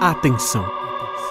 Atenção! 0.00 0.64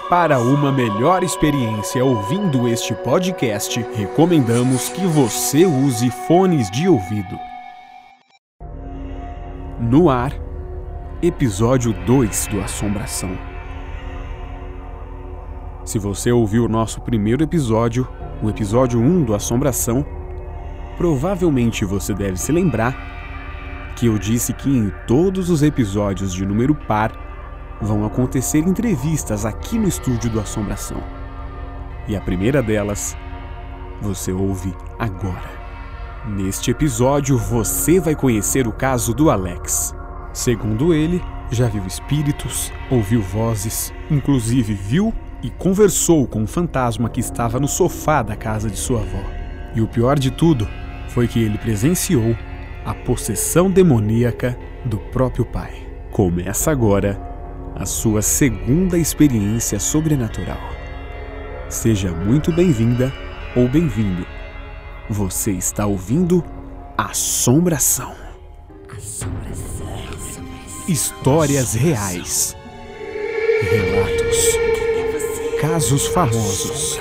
Para 0.08 0.38
uma 0.38 0.70
melhor 0.70 1.24
experiência 1.24 2.04
ouvindo 2.04 2.68
este 2.68 2.94
podcast, 2.94 3.84
recomendamos 3.96 4.88
que 4.90 5.04
você 5.08 5.66
use 5.66 6.08
fones 6.28 6.70
de 6.70 6.88
ouvido. 6.88 7.36
No 9.80 10.08
ar, 10.08 10.32
episódio 11.20 11.92
2 12.06 12.46
do 12.46 12.60
Assombração. 12.60 13.36
Se 15.84 15.98
você 15.98 16.30
ouviu 16.30 16.66
o 16.66 16.68
nosso 16.68 17.00
primeiro 17.00 17.42
episódio, 17.42 18.06
o 18.40 18.48
episódio 18.48 19.00
1 19.00 19.24
do 19.24 19.34
Assombração, 19.34 20.06
provavelmente 20.96 21.84
você 21.84 22.14
deve 22.14 22.36
se 22.36 22.52
lembrar 22.52 22.94
que 23.96 24.06
eu 24.06 24.16
disse 24.16 24.52
que 24.52 24.70
em 24.70 24.92
todos 25.08 25.50
os 25.50 25.60
episódios 25.60 26.32
de 26.32 26.46
número 26.46 26.72
par 26.72 27.29
vão 27.80 28.04
acontecer 28.04 28.58
entrevistas 28.58 29.46
aqui 29.46 29.78
no 29.78 29.88
estúdio 29.88 30.30
do 30.30 30.40
Assombração. 30.40 31.02
E 32.06 32.16
a 32.16 32.20
primeira 32.20 32.62
delas 32.62 33.16
você 34.00 34.32
ouve 34.32 34.74
agora. 34.98 35.60
Neste 36.26 36.70
episódio 36.70 37.38
você 37.38 37.98
vai 37.98 38.14
conhecer 38.14 38.66
o 38.66 38.72
caso 38.72 39.14
do 39.14 39.30
Alex. 39.30 39.94
Segundo 40.32 40.92
ele, 40.92 41.22
já 41.50 41.66
viu 41.66 41.84
espíritos, 41.86 42.72
ouviu 42.90 43.22
vozes, 43.22 43.92
inclusive 44.10 44.74
viu 44.74 45.12
e 45.42 45.50
conversou 45.50 46.26
com 46.26 46.42
um 46.42 46.46
fantasma 46.46 47.08
que 47.08 47.20
estava 47.20 47.58
no 47.58 47.66
sofá 47.66 48.22
da 48.22 48.36
casa 48.36 48.68
de 48.68 48.76
sua 48.76 49.00
avó. 49.00 49.22
E 49.74 49.80
o 49.80 49.88
pior 49.88 50.18
de 50.18 50.30
tudo 50.30 50.68
foi 51.08 51.26
que 51.26 51.42
ele 51.42 51.58
presenciou 51.58 52.36
a 52.84 52.94
possessão 52.94 53.70
demoníaca 53.70 54.56
do 54.84 54.98
próprio 54.98 55.44
pai. 55.44 55.86
Começa 56.10 56.70
agora 56.70 57.29
a 57.80 57.86
sua 57.86 58.20
segunda 58.20 58.98
experiência 58.98 59.80
sobrenatural. 59.80 60.60
Seja 61.70 62.12
muito 62.12 62.52
bem-vinda 62.52 63.10
ou 63.56 63.66
bem-vindo. 63.66 64.26
Você 65.08 65.52
está 65.52 65.86
ouvindo 65.86 66.44
Assombração. 66.98 68.14
Histórias 70.86 71.72
reais. 71.72 72.54
Relatos. 73.62 74.58
Casos 75.58 76.06
famosos. 76.08 76.98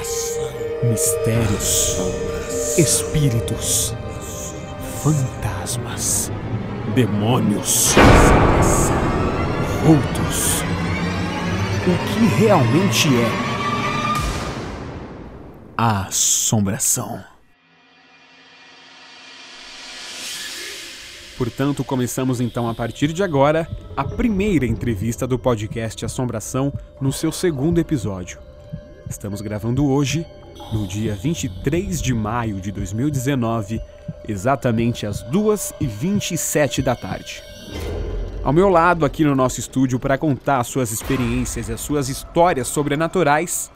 Mistérios. 0.89 1.98
Espíritos. 2.78 3.94
Fantasmas. 5.04 6.32
Demônios. 6.95 7.95
Vultos. 9.84 10.69
O 11.90 11.92
que 11.92 12.20
realmente 12.36 13.08
é 13.08 13.28
a 15.76 16.06
assombração? 16.06 17.23
Portanto, 21.36 21.84
começamos 21.84 22.40
então 22.40 22.70
a 22.70 22.76
partir 22.76 23.12
de 23.12 23.23
agora 23.23 23.67
a 23.98 24.04
primeira 24.04 24.67
entrevista 24.67 25.26
do 25.26 25.40
podcast 25.40 26.06
Assombração 26.06 26.72
no 27.02 27.12
seu 27.12 27.32
segundo 27.32 27.80
episódio. 27.80 28.38
Estamos 29.10 29.42
gravando 29.42 29.90
hoje, 29.90 30.28
no 30.72 30.86
dia 30.86 31.16
23 31.16 32.00
de 32.00 32.14
maio 32.14 32.62
de 32.62 32.72
2019, 32.72 33.82
exatamente 34.28 35.08
às 35.08 35.23
2h27 35.23 36.84
da 36.84 36.95
tarde. 36.95 37.42
Ao 38.44 38.54
meu 38.54 38.70
lado, 38.70 39.06
aqui 39.06 39.23
no 39.23 39.36
nosso 39.36 39.59
estúdio, 39.59 40.00
para 40.00 40.18
contar 40.18 40.64
suas 40.64 40.92
experiências 40.92 41.68
e 41.68 41.73
as 41.73 41.82
suas 41.82 42.08
histórias 42.08 42.68
sobrenaturais, 42.70 43.70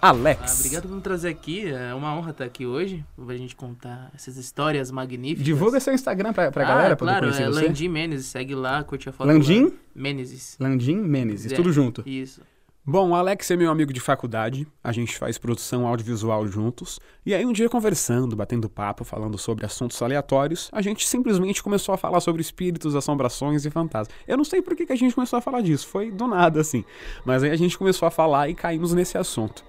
Alex. 0.00 0.40
Ah, 0.40 0.60
obrigado 0.60 0.88
por 0.88 0.94
me 0.94 1.00
trazer 1.00 1.28
aqui. 1.28 1.66
É 1.66 1.92
uma 1.94 2.16
honra 2.16 2.30
estar 2.30 2.44
aqui 2.44 2.64
hoje 2.64 3.04
pra 3.16 3.36
gente 3.36 3.56
contar 3.56 4.10
essas 4.14 4.36
histórias 4.36 4.90
magníficas. 4.90 5.44
Divulga 5.44 5.80
seu 5.80 5.92
Instagram 5.92 6.32
pra, 6.32 6.52
pra 6.52 6.62
ah, 6.62 6.68
galera 6.68 6.96
poder 6.96 7.10
claro, 7.10 7.26
conhecer 7.26 7.42
é 7.42 7.46
você. 7.50 7.66
Landim 7.66 7.88
Menezes. 7.88 8.26
Segue 8.26 8.54
lá, 8.54 8.84
curte 8.84 9.08
a 9.08 9.12
foto. 9.12 9.26
Landim? 9.26 9.64
lá. 9.64 9.70
Menezes. 9.94 10.56
Landim 10.60 10.96
Menezes, 10.96 11.52
É, 11.52 11.56
tudo 11.56 11.72
junto. 11.72 12.02
Isso. 12.06 12.40
Bom, 12.86 13.12
o 13.12 13.14
Alex 13.14 13.50
é 13.50 13.56
meu 13.56 13.70
amigo 13.70 13.94
de 13.94 14.00
faculdade, 14.00 14.68
a 14.82 14.92
gente 14.92 15.16
faz 15.16 15.38
produção 15.38 15.86
audiovisual 15.86 16.46
juntos, 16.46 17.00
e 17.24 17.32
aí 17.32 17.46
um 17.46 17.52
dia 17.52 17.66
conversando, 17.66 18.36
batendo 18.36 18.68
papo, 18.68 19.04
falando 19.04 19.38
sobre 19.38 19.64
assuntos 19.64 20.02
aleatórios, 20.02 20.68
a 20.70 20.82
gente 20.82 21.08
simplesmente 21.08 21.62
começou 21.62 21.94
a 21.94 21.96
falar 21.96 22.20
sobre 22.20 22.42
espíritos, 22.42 22.94
assombrações 22.94 23.64
e 23.64 23.70
fantasmas. 23.70 24.14
Eu 24.28 24.36
não 24.36 24.44
sei 24.44 24.60
por 24.60 24.76
que, 24.76 24.84
que 24.84 24.92
a 24.92 24.96
gente 24.96 25.14
começou 25.14 25.38
a 25.38 25.40
falar 25.40 25.62
disso, 25.62 25.88
foi 25.88 26.10
do 26.10 26.26
nada 26.26 26.60
assim, 26.60 26.84
mas 27.24 27.42
aí 27.42 27.50
a 27.52 27.56
gente 27.56 27.78
começou 27.78 28.06
a 28.06 28.10
falar 28.10 28.50
e 28.50 28.54
caímos 28.54 28.92
nesse 28.92 29.16
assunto. 29.16 29.64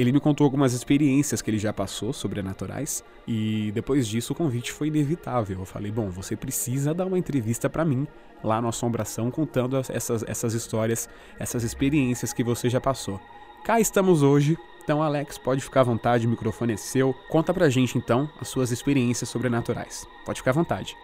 Ele 0.00 0.12
me 0.12 0.18
contou 0.18 0.46
algumas 0.46 0.72
experiências 0.72 1.42
que 1.42 1.50
ele 1.50 1.58
já 1.58 1.74
passou 1.74 2.10
sobrenaturais 2.10 3.04
e 3.28 3.70
depois 3.74 4.08
disso 4.08 4.32
o 4.32 4.36
convite 4.36 4.72
foi 4.72 4.88
inevitável. 4.88 5.58
Eu 5.58 5.66
falei: 5.66 5.92
"Bom, 5.92 6.08
você 6.08 6.34
precisa 6.34 6.94
dar 6.94 7.04
uma 7.04 7.18
entrevista 7.18 7.68
pra 7.68 7.84
mim 7.84 8.06
lá 8.42 8.62
no 8.62 8.68
Assombração 8.68 9.30
contando 9.30 9.76
essas, 9.76 10.22
essas 10.22 10.54
histórias, 10.54 11.06
essas 11.38 11.64
experiências 11.64 12.32
que 12.32 12.42
você 12.42 12.70
já 12.70 12.80
passou". 12.80 13.20
Cá 13.62 13.78
estamos 13.78 14.22
hoje. 14.22 14.56
Então, 14.82 15.02
Alex, 15.02 15.36
pode 15.36 15.60
ficar 15.60 15.82
à 15.82 15.84
vontade, 15.84 16.26
o 16.26 16.30
microfone 16.30 16.72
é 16.72 16.76
seu. 16.78 17.12
Conta 17.28 17.52
pra 17.52 17.68
gente 17.68 17.98
então 17.98 18.26
as 18.40 18.48
suas 18.48 18.70
experiências 18.70 19.28
sobrenaturais. 19.28 20.06
Pode 20.24 20.40
ficar 20.40 20.52
à 20.52 20.54
vontade. 20.54 20.96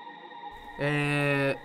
É, 0.79 1.57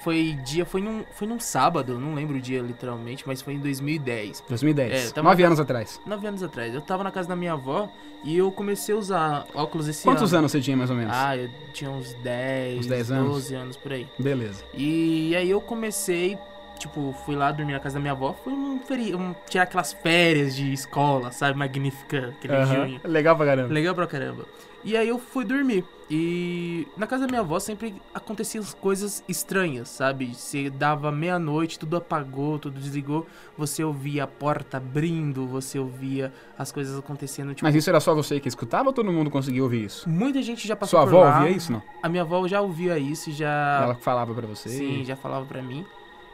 foi 0.00 0.38
dia, 0.44 0.64
foi 0.64 0.80
num, 0.80 1.04
foi 1.10 1.26
num 1.26 1.40
sábado, 1.40 1.98
não 1.98 2.14
lembro 2.14 2.36
o 2.36 2.40
dia 2.40 2.60
literalmente, 2.60 3.24
mas 3.26 3.42
foi 3.42 3.54
em 3.54 3.58
2010. 3.58 4.44
2010. 4.48 4.92
É, 4.92 5.10
tava 5.12 5.28
Nove 5.28 5.42
anos 5.42 5.58
atrás. 5.60 6.00
Nove 6.06 6.26
anos 6.26 6.42
atrás. 6.42 6.72
Eu 6.74 6.80
tava 6.80 7.02
na 7.02 7.10
casa 7.10 7.28
da 7.28 7.34
minha 7.36 7.52
avó 7.54 7.88
e 8.22 8.36
eu 8.36 8.50
comecei 8.52 8.94
a 8.94 8.98
usar 8.98 9.46
óculos 9.54 9.88
esse 9.88 10.04
Quantos 10.04 10.32
ano. 10.32 10.40
anos 10.40 10.52
você 10.52 10.60
tinha 10.60 10.76
mais 10.76 10.90
ou 10.90 10.96
menos? 10.96 11.12
Ah, 11.14 11.36
eu 11.36 11.50
tinha 11.72 11.90
uns 11.90 12.12
10, 12.14 12.80
Uns 12.80 12.86
10 12.86 13.10
anos? 13.10 13.32
12 13.32 13.54
anos 13.54 13.76
por 13.76 13.92
aí. 13.92 14.06
Beleza. 14.18 14.62
E 14.74 15.34
aí 15.36 15.50
eu 15.50 15.60
comecei, 15.60 16.38
tipo, 16.80 17.14
fui 17.24 17.36
lá 17.36 17.52
dormir 17.52 17.74
na 17.74 17.78
casa 17.80 17.94
da 17.94 18.00
minha 18.00 18.12
avó, 18.12 18.32
fui 18.32 18.52
um 18.52 18.80
feri 18.80 19.14
um, 19.14 19.34
tirar 19.48 19.64
aquelas 19.64 19.92
férias 19.92 20.56
de 20.56 20.72
escola, 20.72 21.30
sabe? 21.30 21.56
Magnífica, 21.58 22.34
aquele 22.38 22.54
Aham. 22.54 22.66
junho. 22.86 23.00
Legal 23.04 23.36
pra 23.36 23.46
caramba. 23.46 23.72
Legal 23.72 23.94
pra 23.94 24.06
caramba. 24.06 24.46
E 24.82 24.96
aí 24.96 25.08
eu 25.08 25.18
fui 25.18 25.44
dormir. 25.44 25.84
E 26.12 26.88
na 26.96 27.06
casa 27.06 27.24
da 27.26 27.28
minha 27.30 27.42
avó 27.42 27.60
sempre 27.60 27.94
aconteciam 28.12 28.64
coisas 28.80 29.22
estranhas, 29.28 29.88
sabe? 29.90 30.34
Você 30.34 30.68
dava 30.70 31.12
meia-noite, 31.12 31.78
tudo 31.78 31.96
apagou, 31.98 32.58
tudo 32.58 32.80
desligou, 32.80 33.26
você 33.56 33.84
ouvia 33.84 34.24
a 34.24 34.26
porta 34.26 34.78
abrindo, 34.78 35.46
você 35.46 35.78
ouvia 35.78 36.32
as 36.58 36.72
coisas 36.72 36.98
acontecendo, 36.98 37.50
tipo, 37.54 37.64
Mas 37.64 37.74
isso 37.76 37.88
era 37.90 38.00
só 38.00 38.12
você 38.14 38.40
que 38.40 38.48
escutava 38.48 38.88
ou 38.88 38.92
todo 38.92 39.12
mundo 39.12 39.30
conseguia 39.30 39.62
ouvir 39.62 39.84
isso? 39.84 40.08
muita 40.08 40.42
gente 40.42 40.66
já 40.66 40.74
passou 40.74 40.98
Sua 40.98 41.06
por 41.08 41.14
avó 41.14 41.24
lá. 41.28 41.38
ouvia 41.40 41.56
isso, 41.56 41.70
não? 41.70 41.82
A 42.02 42.08
minha 42.08 42.22
avó 42.22 42.48
já 42.48 42.60
ouvia 42.60 42.98
isso 42.98 43.30
e 43.30 43.32
já 43.32 43.80
Ela 43.84 43.94
falava 43.94 44.34
pra 44.34 44.46
você? 44.48 44.68
Sim, 44.70 45.04
já 45.04 45.14
falava 45.14 45.44
pra 45.46 45.62
mim. 45.62 45.84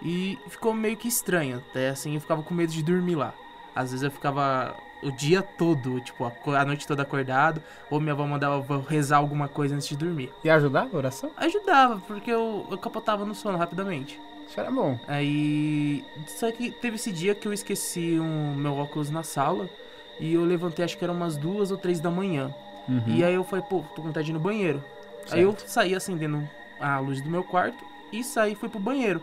E 0.03 0.39
ficou 0.49 0.75
meio 0.75 0.97
que 0.97 1.09
estranho, 1.09 1.63
até 1.71 1.89
assim, 1.89 2.15
eu 2.15 2.21
ficava 2.21 2.43
com 2.43 2.55
medo 2.55 2.73
de 2.73 2.83
dormir 2.83 3.17
lá. 3.17 3.35
Às 3.75 3.91
vezes 3.91 4.03
eu 4.03 4.11
ficava 4.11 4.75
o 5.03 5.11
dia 5.11 5.43
todo, 5.43 6.01
tipo, 6.01 6.25
a 6.25 6.65
noite 6.65 6.87
toda 6.87 7.03
acordado, 7.03 7.63
ou 7.91 8.01
minha 8.01 8.13
avó 8.13 8.27
mandava 8.27 8.63
rezar 8.89 9.19
alguma 9.19 9.49
coisa 9.49 9.75
antes 9.75 9.89
de 9.89 9.97
dormir. 9.97 10.33
E 10.43 10.51
ajudava 10.51 10.91
a 10.93 10.97
oração? 10.97 11.31
Ajudava, 11.37 12.01
porque 12.07 12.31
eu, 12.31 12.67
eu 12.71 12.79
capotava 12.79 13.25
no 13.25 13.35
sono 13.35 13.59
rapidamente. 13.59 14.21
Isso 14.49 14.61
era 14.61 14.71
bom. 14.71 14.99
Aí. 15.09 16.05
Só 16.27 16.51
que 16.53 16.71
teve 16.71 16.97
esse 16.97 17.13
dia 17.13 17.35
que 17.35 17.49
eu 17.49 17.53
esqueci 17.53 18.19
um 18.19 18.55
meu 18.55 18.77
óculos 18.77 19.11
na 19.11 19.23
sala. 19.23 19.69
E 20.19 20.33
eu 20.33 20.45
levantei, 20.45 20.85
acho 20.85 20.97
que 20.97 21.05
eram 21.05 21.15
umas 21.15 21.37
duas 21.37 21.71
ou 21.71 21.77
três 21.77 22.01
da 22.01 22.11
manhã. 22.11 22.55
Uhum. 22.89 23.03
E 23.09 23.25
aí 23.25 23.35
eu 23.35 23.45
falei, 23.45 23.65
pô, 23.69 23.85
tô 23.95 24.03
com 24.03 24.09
vontade 24.09 24.27
de 24.27 24.33
ir 24.33 24.35
no 24.35 24.41
banheiro. 24.41 24.83
Aí 25.31 25.43
eu 25.43 25.55
saí 25.67 25.95
acendendo 25.95 26.49
a 26.81 26.99
luz 27.01 27.21
do 27.21 27.29
meu 27.29 27.43
quarto 27.43 27.85
e 28.13 28.23
saí 28.23 28.53
e 28.53 28.55
fui 28.55 28.69
pro 28.69 28.79
banheiro. 28.79 29.23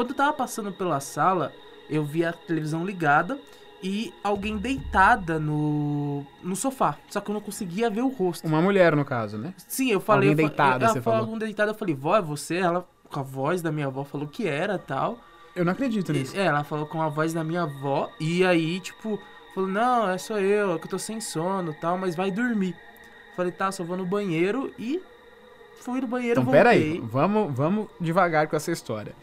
Quando 0.00 0.12
eu 0.12 0.16
tava 0.16 0.32
passando 0.32 0.72
pela 0.72 0.98
sala, 0.98 1.52
eu 1.90 2.02
vi 2.02 2.24
a 2.24 2.32
televisão 2.32 2.86
ligada 2.86 3.38
e 3.82 4.14
alguém 4.24 4.56
deitada 4.56 5.38
no, 5.38 6.24
no 6.42 6.56
sofá. 6.56 6.96
Só 7.10 7.20
que 7.20 7.30
eu 7.30 7.34
não 7.34 7.40
conseguia 7.42 7.90
ver 7.90 8.00
o 8.00 8.08
rosto. 8.08 8.48
Uma 8.48 8.62
mulher, 8.62 8.96
no 8.96 9.04
caso, 9.04 9.36
né? 9.36 9.52
Sim, 9.68 9.90
eu 9.90 10.00
falei. 10.00 10.30
Alguém 10.30 10.44
eu 10.44 10.48
deitada, 10.48 10.86
ela 10.86 10.94
você 10.94 11.02
falou. 11.02 11.20
Alguém 11.20 11.38
deitada, 11.40 11.72
eu 11.72 11.74
falei, 11.74 11.94
vó, 11.94 12.16
é 12.16 12.22
você? 12.22 12.56
Ela, 12.56 12.88
com 13.10 13.20
a 13.20 13.22
voz 13.22 13.60
da 13.60 13.70
minha 13.70 13.88
avó, 13.88 14.02
falou 14.02 14.26
que 14.26 14.48
era 14.48 14.78
tal. 14.78 15.18
Eu 15.54 15.66
não 15.66 15.72
acredito 15.72 16.14
nisso. 16.14 16.34
É, 16.34 16.46
ela 16.46 16.64
falou 16.64 16.86
com 16.86 17.02
a 17.02 17.10
voz 17.10 17.34
da 17.34 17.44
minha 17.44 17.64
avó. 17.64 18.10
E 18.18 18.42
aí, 18.42 18.80
tipo, 18.80 19.20
falou: 19.54 19.68
Não, 19.68 20.08
é 20.08 20.16
só 20.16 20.38
eu, 20.38 20.76
é 20.76 20.78
que 20.78 20.86
eu 20.86 20.90
tô 20.92 20.98
sem 20.98 21.20
sono 21.20 21.76
tal, 21.78 21.98
mas 21.98 22.16
vai 22.16 22.30
dormir. 22.30 22.74
Falei: 23.36 23.52
Tá, 23.52 23.70
só 23.70 23.84
vou 23.84 23.98
no 23.98 24.06
banheiro 24.06 24.72
e. 24.78 24.98
Fui 25.82 26.00
no 26.00 26.06
banheiro, 26.06 26.40
Então, 26.40 26.44
voltei. 26.44 26.58
pera 26.58 26.70
aí. 26.70 27.00
Vamos, 27.00 27.54
vamos 27.54 27.86
devagar 28.00 28.48
com 28.48 28.56
essa 28.56 28.72
história. 28.72 29.14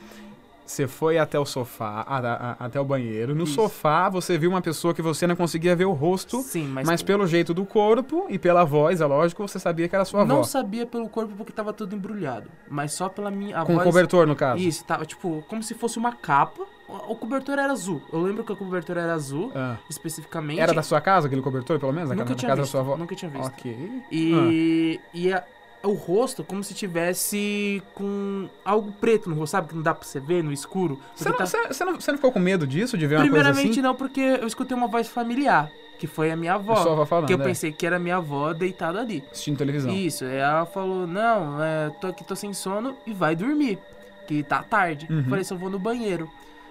Você 0.67 0.85
foi 0.85 1.17
até 1.17 1.39
o 1.39 1.45
sofá, 1.45 2.03
a- 2.05 2.17
a- 2.59 2.65
até 2.65 2.77
o 2.79 2.83
banheiro. 2.83 3.33
No 3.33 3.45
Isso. 3.45 3.53
sofá, 3.53 4.09
você 4.09 4.37
viu 4.37 4.49
uma 4.49 4.61
pessoa 4.61 4.93
que 4.93 5.01
você 5.01 5.25
não 5.25 5.35
conseguia 5.35 5.73
ver 5.77 5.85
o 5.85 5.93
rosto, 5.93 6.41
Sim, 6.41 6.67
mas, 6.67 6.85
mas, 6.85 7.01
pelo 7.01 7.25
jeito 7.25 7.53
do 7.53 7.65
corpo 7.65 8.25
e 8.27 8.37
pela 8.37 8.65
voz, 8.65 8.99
é 8.99 9.05
lógico, 9.05 9.47
você 9.47 9.59
sabia 9.59 9.87
que 9.87 9.95
era 9.95 10.03
sua 10.03 10.25
não 10.25 10.35
avó. 10.37 10.43
sabia 10.43 10.85
pelo 10.85 11.07
corpo 11.07 11.33
porque 11.37 11.53
tava 11.53 11.71
tudo 11.71 11.95
embrulhado. 11.95 12.49
Mas 12.69 12.91
só 12.91 13.07
pela 13.07 13.31
minha. 13.31 13.61
A 13.61 13.65
Com 13.65 13.75
voz... 13.75 13.85
cobertor, 13.85 14.27
no 14.27 14.35
caso. 14.35 14.61
Isso, 14.61 14.83
tava 14.83 15.05
tipo, 15.05 15.41
como 15.47 15.63
se 15.63 15.73
fosse 15.73 15.97
uma 15.97 16.11
capa. 16.11 16.61
O 16.89 17.15
cobertor 17.15 17.59
era 17.59 17.71
azul. 17.71 18.01
Eu 18.13 18.21
lembro 18.21 18.43
que 18.43 18.51
o 18.51 18.55
cobertor 18.55 18.97
era 18.97 19.13
azul, 19.13 19.51
Ah. 19.55 19.77
especificamente. 19.89 20.59
Era 20.59 20.73
da 20.73 20.81
sua 20.83 20.99
casa 21.01 21.27
aquele 21.27 21.41
cobertor, 21.41 21.79
pelo 21.79 21.91
menos? 21.93 22.09
Nunca 22.11 22.35
tinha 22.35 22.49
casa 22.49 22.61
visto. 22.61 22.73
da 22.73 22.79
sua 22.79 22.79
avó? 22.81 22.97
Nunca 22.97 23.15
tinha 23.15 23.29
visto. 23.31 23.47
Ok. 23.47 24.03
E, 24.11 24.99
e 25.13 25.33
a- 25.33 25.43
o 25.87 25.93
rosto 25.93 26.43
como 26.43 26.63
se 26.63 26.73
tivesse 26.73 27.81
com 27.93 28.49
algo 28.63 28.91
preto 28.91 29.29
no 29.29 29.35
rosto, 29.35 29.51
sabe? 29.53 29.69
Que 29.69 29.75
não 29.75 29.81
dá 29.81 29.93
pra 29.93 30.07
você 30.07 30.19
ver 30.19 30.43
no 30.43 30.51
escuro. 30.51 30.99
Você 31.15 31.29
não, 31.29 31.37
tá- 31.37 31.45
não- 31.85 31.91
não 31.93 31.99
ficou 31.99 32.31
com 32.31 32.39
medo 32.39 32.65
disso, 32.67 32.97
de 32.97 33.07
ver 33.07 33.15
uma 33.15 33.21
coisa 33.21 33.33
Primeiramente 33.33 33.71
assim? 33.71 33.81
não, 33.81 33.95
porque 33.95 34.19
eu 34.19 34.47
escutei 34.47 34.75
uma 34.75 34.87
voz 34.87 35.07
familiar, 35.07 35.69
que 35.99 36.07
foi 36.07 36.31
a 36.31 36.35
minha 36.35 36.53
avó. 36.55 36.73
A 36.73 36.81
avó 36.81 37.05
falando, 37.05 37.27
que 37.27 37.33
eu 37.33 37.39
é. 37.41 37.43
pensei 37.43 37.71
que 37.71 37.85
era 37.85 37.97
minha 37.99 38.17
avó 38.17 38.53
deitada 38.53 38.99
ali. 38.99 39.23
Assistindo 39.31 39.57
televisão. 39.57 39.91
Isso, 39.93 40.25
aí 40.25 40.35
ela 40.37 40.65
falou, 40.65 41.07
não, 41.07 41.61
é, 41.63 41.89
tô 42.01 42.07
aqui, 42.07 42.23
tô 42.23 42.35
sem 42.35 42.53
sono 42.53 42.95
e 43.05 43.13
vai 43.13 43.35
dormir, 43.35 43.79
que 44.27 44.43
tá 44.43 44.61
tarde. 44.63 45.07
Uhum. 45.09 45.23
Falei, 45.25 45.43
só 45.43 45.55
vou 45.55 45.69
no 45.69 45.79
banheiro. 45.79 46.29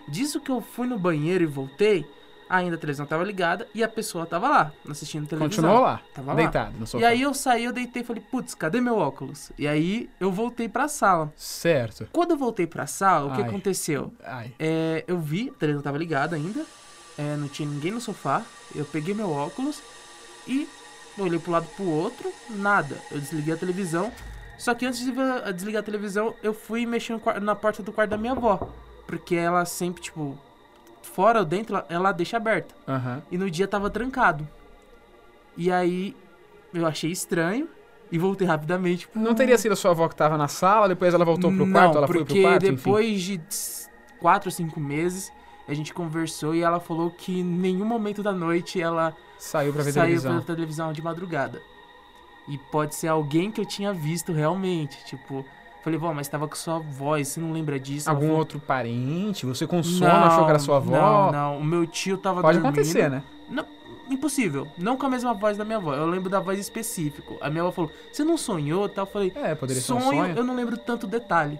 Disso 0.09 0.41
que 0.41 0.51
eu 0.51 0.61
fui 0.61 0.87
no 0.87 0.99
banheiro 0.99 1.43
e 1.43 1.47
voltei, 1.47 2.07
ainda 2.49 2.77
a 2.77 2.79
televisão 2.79 3.07
tava 3.07 3.25
ligada 3.25 3.67
e 3.75 3.83
a 3.83 3.89
pessoa 3.89 4.25
tava 4.27 4.49
lá, 4.49 4.73
assistindo 4.89 5.27
televisão. 5.27 5.65
Continuou 5.65 5.85
lá, 5.85 6.01
Tava 6.15 6.29
lá. 6.33 6.35
deitado 6.35 6.79
no 6.79 6.87
sofá. 6.87 7.03
E 7.03 7.07
aí 7.07 7.23
eu 7.23 7.35
saí, 7.35 7.65
eu 7.65 7.73
deitei 7.73 8.03
e 8.03 8.05
falei, 8.05 8.23
putz, 8.31 8.55
cadê 8.55 8.81
meu 8.81 8.97
óculos? 8.99 9.51
E 9.59 9.67
aí 9.67 10.09
eu 10.21 10.31
voltei 10.31 10.69
pra 10.69 10.89
sala. 10.89 11.33
Certo. 11.37 12.09
Quando 12.13 12.33
eu 12.33 12.37
voltei 12.37 12.67
pra 12.67 12.87
sala, 12.87 13.33
o 13.33 13.35
que 13.35 13.43
Ai. 13.43 13.49
aconteceu? 13.49 14.13
Ai. 14.25 14.53
É, 14.59 15.05
eu 15.07 15.19
vi, 15.19 15.51
a 15.55 15.59
televisão 15.59 15.83
tava 15.83 15.99
ligada 15.99 16.37
ainda, 16.37 16.65
é, 17.19 17.37
não 17.37 17.49
tinha 17.49 17.69
ninguém 17.69 17.91
no 17.93 18.01
sofá, 18.01 18.43
eu 18.75 18.85
peguei 18.85 19.15
meu 19.15 19.31
óculos 19.31 19.83
e 20.47 20.69
olhei 21.19 21.39
pro 21.39 21.53
lado 21.53 21.67
pro 21.75 21.85
outro, 21.87 22.31
nada. 22.51 22.97
Eu 23.11 23.19
desliguei 23.19 23.55
a 23.55 23.57
televisão, 23.57 24.13
só 24.59 24.75
que 24.75 24.85
antes 24.87 25.01
de 25.01 25.13
desligar 25.55 25.81
a 25.81 25.85
televisão, 25.85 26.35
eu 26.43 26.53
fui 26.55 26.85
mexer 26.87 27.19
na 27.41 27.55
porta 27.55 27.83
do 27.83 27.93
quarto 27.93 28.11
da 28.11 28.19
minha 28.19 28.33
avó, 28.33 28.69
porque 29.07 29.35
ela 29.35 29.65
sempre, 29.65 30.03
tipo, 30.03 30.39
fora 31.07 31.39
ou 31.41 31.45
dentro, 31.45 31.83
ela, 31.89 32.13
deixa 32.13 32.37
aberta. 32.37 32.75
Aham. 32.87 33.23
E 33.31 33.39
no 33.39 33.51
dia 33.51 33.67
tava 33.67 33.89
trancado. 33.89 34.47
E 35.57 35.71
aí 35.71 36.15
eu 36.75 36.87
achei 36.87 37.11
estranho 37.11 37.69
e 38.13 38.19
voltei 38.19 38.47
rapidamente 38.47 39.09
pro... 39.09 39.21
Não 39.21 39.35
teria 39.35 39.57
sido 39.57 39.73
a 39.73 39.77
sua 39.77 39.93
avó 39.93 40.09
que 40.09 40.15
tava 40.17 40.37
na 40.37 40.49
sala, 40.49 40.89
depois 40.89 41.15
ela 41.15 41.25
voltou 41.25 41.51
pro 41.51 41.65
Não, 41.65 41.73
quarto, 41.73 41.97
ela 41.99 42.07
foi 42.07 42.19
porque 42.19 42.35
pro 42.35 42.43
quarto, 42.43 42.67
enfim. 42.67 42.75
depois 42.77 43.23
de 43.23 43.41
s- 43.49 43.89
quatro 44.21 44.49
ou 44.49 44.53
cinco 44.53 44.79
meses, 44.79 45.33
a 45.67 45.73
gente 45.75 45.95
conversou 45.95 46.55
e 46.55 46.63
ela 46.63 46.79
falou 46.79 47.11
que 47.11 47.41
em 47.41 47.45
nenhum 47.45 47.85
momento 47.87 48.23
da 48.23 48.33
noite 48.33 48.81
ela 48.81 49.15
Saiu 49.39 49.73
pra 49.73 49.83
ver 49.83 49.93
saiu 49.93 50.05
televisão. 50.05 50.37
pra 50.43 50.55
televisão 50.55 50.93
de 50.93 51.03
madrugada. 51.03 51.61
E 52.49 52.57
pode 52.71 52.95
ser 52.95 53.09
alguém 53.09 53.51
que 53.51 53.61
eu 53.61 53.67
tinha 53.67 53.93
visto 53.93 54.33
realmente, 54.33 55.05
tipo... 55.07 55.45
Falei, 55.87 56.01
vó, 56.01 56.13
mas 56.13 56.27
tava 56.27 56.49
com 56.49 56.57
sua 56.57 56.81
voz, 56.81 57.29
você 57.29 57.39
não 57.39 57.53
lembra 57.53 57.79
disso? 57.79 58.11
Algum 58.11 58.23
falou, 58.23 58.39
outro 58.39 58.59
parente? 58.59 59.47
Você 59.47 59.69
com 59.69 59.85
sono 59.85 60.11
não, 60.13 60.25
achou 60.25 60.43
que 60.45 60.51
era 60.51 60.59
sua 60.59 60.79
avó? 60.79 60.91
Não, 60.91 61.31
não, 61.31 61.59
o 61.59 61.65
meu 61.65 61.87
tio 61.87 62.19
tava 62.19 62.43
Pode 62.43 62.59
dormindo. 62.59 62.73
acontecer, 62.81 63.09
né? 63.09 63.23
Não, 63.49 63.65
impossível. 64.11 64.67
Não 64.77 64.97
com 64.97 65.07
a 65.07 65.09
mesma 65.09 65.33
voz 65.33 65.57
da 65.57 65.65
minha 65.65 65.77
avó. 65.79 65.95
Eu 65.95 66.09
lembro 66.09 66.29
da 66.29 66.41
voz 66.41 66.59
específica. 66.59 67.35
A 67.41 67.49
minha 67.49 67.63
avó 67.63 67.71
falou, 67.71 67.93
você 68.13 68.25
não 68.25 68.37
sonhou? 68.37 68.89
Tal. 68.89 69.05
Eu 69.05 69.11
falei, 69.13 69.33
É, 69.37 69.55
poderia 69.55 69.81
sonho, 69.81 70.01
ser 70.01 70.07
um 70.09 70.11
sonho. 70.11 70.37
eu 70.37 70.43
não 70.43 70.57
lembro 70.57 70.77
tanto 70.77 71.07
detalhe. 71.07 71.57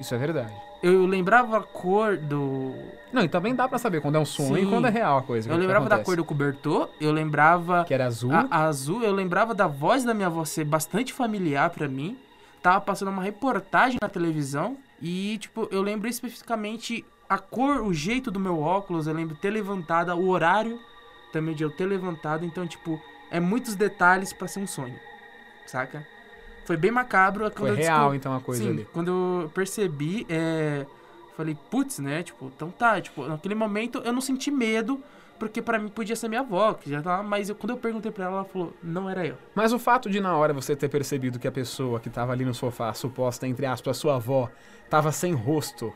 Isso 0.00 0.14
é 0.14 0.18
verdade. 0.18 0.54
Eu 0.82 1.04
lembrava 1.04 1.58
a 1.58 1.60
cor 1.60 2.16
do. 2.16 2.72
Não, 3.12 3.22
e 3.22 3.28
também 3.28 3.54
dá 3.54 3.68
pra 3.68 3.78
saber 3.78 4.00
quando 4.00 4.14
é 4.16 4.18
um 4.18 4.24
sonho 4.24 4.56
e 4.56 4.64
Sim. 4.64 4.70
quando 4.70 4.86
é 4.86 4.90
real 4.90 5.18
a 5.18 5.22
coisa. 5.22 5.50
Eu 5.52 5.58
lembrava 5.58 5.90
da 5.90 5.98
cor 5.98 6.16
do 6.16 6.24
cobertor, 6.24 6.88
eu 6.98 7.12
lembrava 7.12 7.84
Que 7.84 7.92
era 7.92 8.06
azul. 8.06 8.32
a, 8.32 8.46
a 8.50 8.64
azul, 8.64 9.02
eu 9.02 9.12
lembrava 9.12 9.54
da 9.54 9.66
voz 9.66 10.04
da 10.04 10.14
minha 10.14 10.28
avó 10.28 10.42
ser 10.46 10.64
bastante 10.64 11.12
familiar 11.12 11.68
pra 11.68 11.86
mim. 11.86 12.16
Tava 12.62 12.80
passando 12.80 13.08
uma 13.08 13.22
reportagem 13.22 13.98
na 14.00 14.08
televisão 14.08 14.76
e, 15.00 15.36
tipo, 15.38 15.68
eu 15.70 15.82
lembro 15.82 16.08
especificamente 16.08 17.04
a 17.28 17.38
cor, 17.38 17.82
o 17.82 17.92
jeito 17.92 18.30
do 18.30 18.38
meu 18.38 18.60
óculos, 18.60 19.06
eu 19.06 19.14
lembro 19.14 19.34
ter 19.34 19.50
levantado, 19.50 20.12
o 20.12 20.28
horário 20.28 20.78
também 21.32 21.54
de 21.54 21.64
eu 21.64 21.70
ter 21.70 21.86
levantado. 21.86 22.44
Então, 22.44 22.66
tipo, 22.66 23.00
é 23.30 23.40
muitos 23.40 23.74
detalhes 23.74 24.32
pra 24.32 24.46
ser 24.46 24.60
um 24.60 24.66
sonho, 24.66 24.98
saca? 25.66 26.06
Foi 26.64 26.76
bem 26.76 26.90
macabro. 26.90 27.50
Quando 27.50 27.56
Foi 27.56 27.70
eu 27.70 27.74
real, 27.74 28.14
então, 28.14 28.34
a 28.36 28.40
coisa 28.40 28.62
Sim, 28.62 28.70
ali. 28.70 28.88
quando 28.92 29.42
eu 29.42 29.50
percebi, 29.50 30.26
é... 30.28 30.86
Falei, 31.36 31.56
putz, 31.70 31.98
né? 31.98 32.22
Tipo, 32.22 32.52
então 32.54 32.70
tá. 32.70 33.00
Tipo, 33.00 33.26
naquele 33.26 33.54
momento 33.54 34.02
eu 34.04 34.12
não 34.12 34.20
senti 34.20 34.50
medo, 34.50 35.02
porque 35.42 35.60
pra 35.60 35.76
mim 35.78 35.88
podia 35.88 36.14
ser 36.14 36.28
minha 36.28 36.40
avó, 36.42 36.72
que 36.74 36.88
já 36.88 37.02
tava. 37.02 37.22
Mas 37.24 37.48
eu- 37.48 37.54
quando 37.56 37.70
eu 37.70 37.76
perguntei 37.76 38.12
pra 38.12 38.26
ela, 38.26 38.34
ela 38.36 38.44
falou, 38.44 38.72
não 38.82 39.10
era 39.10 39.26
eu. 39.26 39.36
Mas 39.56 39.72
o 39.72 39.78
fato 39.78 40.08
de 40.08 40.20
na 40.20 40.36
hora 40.36 40.52
você 40.52 40.76
ter 40.76 40.88
percebido 40.88 41.38
que 41.38 41.48
a 41.48 41.52
pessoa 41.52 41.98
que 41.98 42.08
tava 42.08 42.30
ali 42.32 42.44
no 42.44 42.54
sofá, 42.54 42.92
suposta, 42.94 43.46
entre 43.48 43.66
aspas, 43.66 43.96
sua 43.96 44.14
avó, 44.16 44.48
tava 44.88 45.10
sem 45.10 45.32
rosto, 45.34 45.92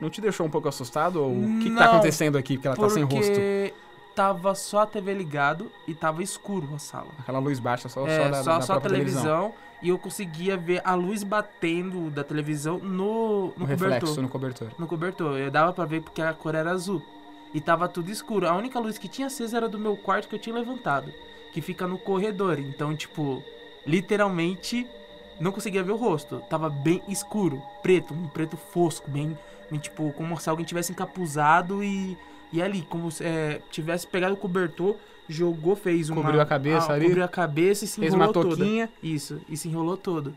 não 0.00 0.08
te 0.08 0.20
deixou 0.20 0.46
um 0.46 0.50
pouco 0.50 0.66
assustado? 0.68 1.22
Ou 1.22 1.30
o 1.30 1.58
que, 1.58 1.68
que 1.70 1.76
tá 1.76 1.84
acontecendo 1.86 2.38
aqui 2.38 2.56
que 2.56 2.66
ela 2.66 2.74
tá 2.76 2.88
sem 2.88 3.02
rosto? 3.02 3.16
Porque 3.18 3.74
tava 4.14 4.54
só 4.54 4.80
a 4.80 4.86
TV 4.86 5.12
ligado 5.12 5.70
e 5.86 5.94
tava 5.94 6.22
escuro 6.22 6.68
a 6.74 6.78
sala. 6.78 7.10
Aquela 7.18 7.38
luz 7.38 7.58
baixa 7.58 7.88
só, 7.88 8.06
é, 8.06 8.16
só 8.24 8.30
da, 8.30 8.42
só, 8.42 8.54
da 8.56 8.60
só 8.62 8.72
a 8.74 8.80
televisão. 8.80 9.22
televisão. 9.22 9.54
E 9.82 9.90
eu 9.90 9.98
conseguia 9.98 10.56
ver 10.56 10.80
a 10.82 10.94
luz 10.94 11.22
batendo 11.22 12.08
da 12.10 12.24
televisão 12.24 12.78
no, 12.78 13.48
no 13.48 13.52
cobertor. 13.52 13.68
reflexo 13.90 14.22
no 14.22 14.28
cobertor. 14.30 14.68
no 14.78 14.86
cobertor. 14.86 15.36
Eu 15.38 15.50
dava 15.50 15.70
pra 15.74 15.84
ver 15.84 16.00
porque 16.00 16.22
a 16.22 16.32
cor 16.32 16.54
era 16.54 16.70
azul. 16.70 17.02
E 17.54 17.60
tava 17.60 17.88
tudo 17.88 18.10
escuro. 18.10 18.46
A 18.46 18.56
única 18.56 18.78
luz 18.78 18.98
que 18.98 19.08
tinha 19.08 19.28
acesa 19.28 19.56
era 19.56 19.68
do 19.68 19.78
meu 19.78 19.96
quarto 19.96 20.28
que 20.28 20.34
eu 20.34 20.38
tinha 20.38 20.54
levantado. 20.54 21.12
Que 21.52 21.60
fica 21.60 21.86
no 21.86 21.98
corredor. 21.98 22.58
Então, 22.58 22.94
tipo, 22.94 23.42
literalmente 23.86 24.86
não 25.40 25.52
conseguia 25.52 25.82
ver 25.82 25.92
o 25.92 25.96
rosto. 25.96 26.42
Tava 26.50 26.68
bem 26.68 27.02
escuro. 27.08 27.62
Preto, 27.82 28.12
um 28.14 28.28
preto 28.28 28.56
fosco. 28.56 29.10
Bem, 29.10 29.36
bem, 29.70 29.80
tipo, 29.80 30.12
como 30.12 30.38
se 30.38 30.48
alguém 30.48 30.64
tivesse 30.64 30.92
encapuzado 30.92 31.82
e. 31.82 32.16
E 32.52 32.62
ali, 32.62 32.82
como 32.82 33.10
se 33.10 33.24
é, 33.24 33.60
tivesse 33.72 34.06
pegado 34.06 34.34
o 34.34 34.36
cobertor, 34.36 34.96
jogou, 35.28 35.74
fez 35.74 36.08
uma. 36.10 36.22
Cobriu 36.22 36.40
a 36.40 36.46
cabeça 36.46 36.92
ah, 36.92 36.94
ali? 36.94 37.06
Cobriu 37.06 37.24
a 37.24 37.28
cabeça 37.28 37.84
e 37.84 37.88
se 37.88 38.00
Fez 38.00 38.14
enrolou 38.14 38.32
toda. 38.32 38.90
Isso, 39.02 39.40
e 39.48 39.56
se 39.56 39.68
enrolou 39.68 39.96
todo. 39.96 40.36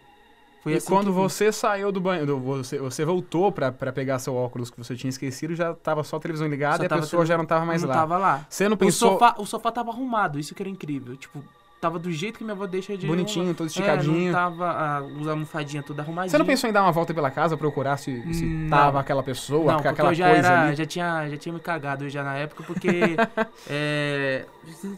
Foi 0.61 0.73
e 0.73 0.75
assim 0.77 0.87
quando 0.87 1.13
você 1.13 1.51
saiu 1.51 1.91
do 1.91 2.01
banho, 2.01 2.25
do- 2.25 2.39
você, 2.39 2.77
você 2.79 3.05
voltou 3.05 3.51
pra, 3.51 3.71
pra 3.71 3.93
pegar 3.93 4.19
seu 4.19 4.35
óculos 4.35 4.69
que 4.69 4.77
você 4.77 4.95
tinha 4.95 5.09
esquecido, 5.09 5.55
já 5.55 5.73
tava 5.73 6.03
só 6.03 6.17
a 6.17 6.19
televisão 6.19 6.47
ligada 6.47 6.77
Só 6.77 6.83
e 6.83 6.85
a 6.85 6.89
pessoa 6.89 7.25
já 7.25 7.37
não 7.37 7.45
tava 7.45 7.65
mais 7.65 7.81
não 7.81 7.89
lá. 7.89 7.95
tava 7.95 8.17
lá. 8.17 8.45
Você 8.49 8.67
não 8.67 8.75
O 8.75 8.77
pensou 8.77 9.11
sofá, 9.13 9.35
o 9.37 9.45
sofá 9.45 9.71
tava 9.71 9.91
arrumado, 9.91 10.37
isso 10.37 10.53
que 10.53 10.61
era 10.61 10.69
incrível. 10.69 11.15
Tipo, 11.15 11.41
tava 11.79 11.97
do 11.97 12.11
jeito 12.11 12.37
que 12.37 12.43
minha 12.43 12.53
avó 12.53 12.65
deixa 12.67 12.97
de 12.97 13.07
bonitinho, 13.07 13.53
todo 13.55 13.67
É, 13.67 13.69
esticadinho. 13.69 14.25
não 14.27 14.31
tava 14.33 14.69
a, 14.69 15.01
os 15.01 15.27
almofadinhas 15.27 15.85
tudo 15.85 15.99
arrumadinho. 16.01 16.31
Você 16.31 16.37
não 16.37 16.45
pensou 16.45 16.69
em 16.69 16.73
dar 16.73 16.83
uma 16.83 16.91
volta 16.91 17.13
pela 17.13 17.31
casa, 17.31 17.55
procurar 17.55 17.97
se, 17.97 18.21
se 18.33 18.45
Não. 18.45 18.69
tava 18.69 18.99
aquela 18.99 19.23
pessoa, 19.23 19.71
Não, 19.73 19.79
aquela 19.79 20.09
eu 20.11 20.13
já 20.15 20.29
coisa 20.29 20.47
era, 20.47 20.61
ali? 20.67 20.75
já 20.75 20.85
tinha, 20.85 21.29
já 21.29 21.37
tinha 21.37 21.53
me 21.53 21.59
cagado 21.59 22.09
já 22.09 22.23
na 22.23 22.35
época, 22.35 22.63
porque 22.63 22.87
é, 23.69 24.45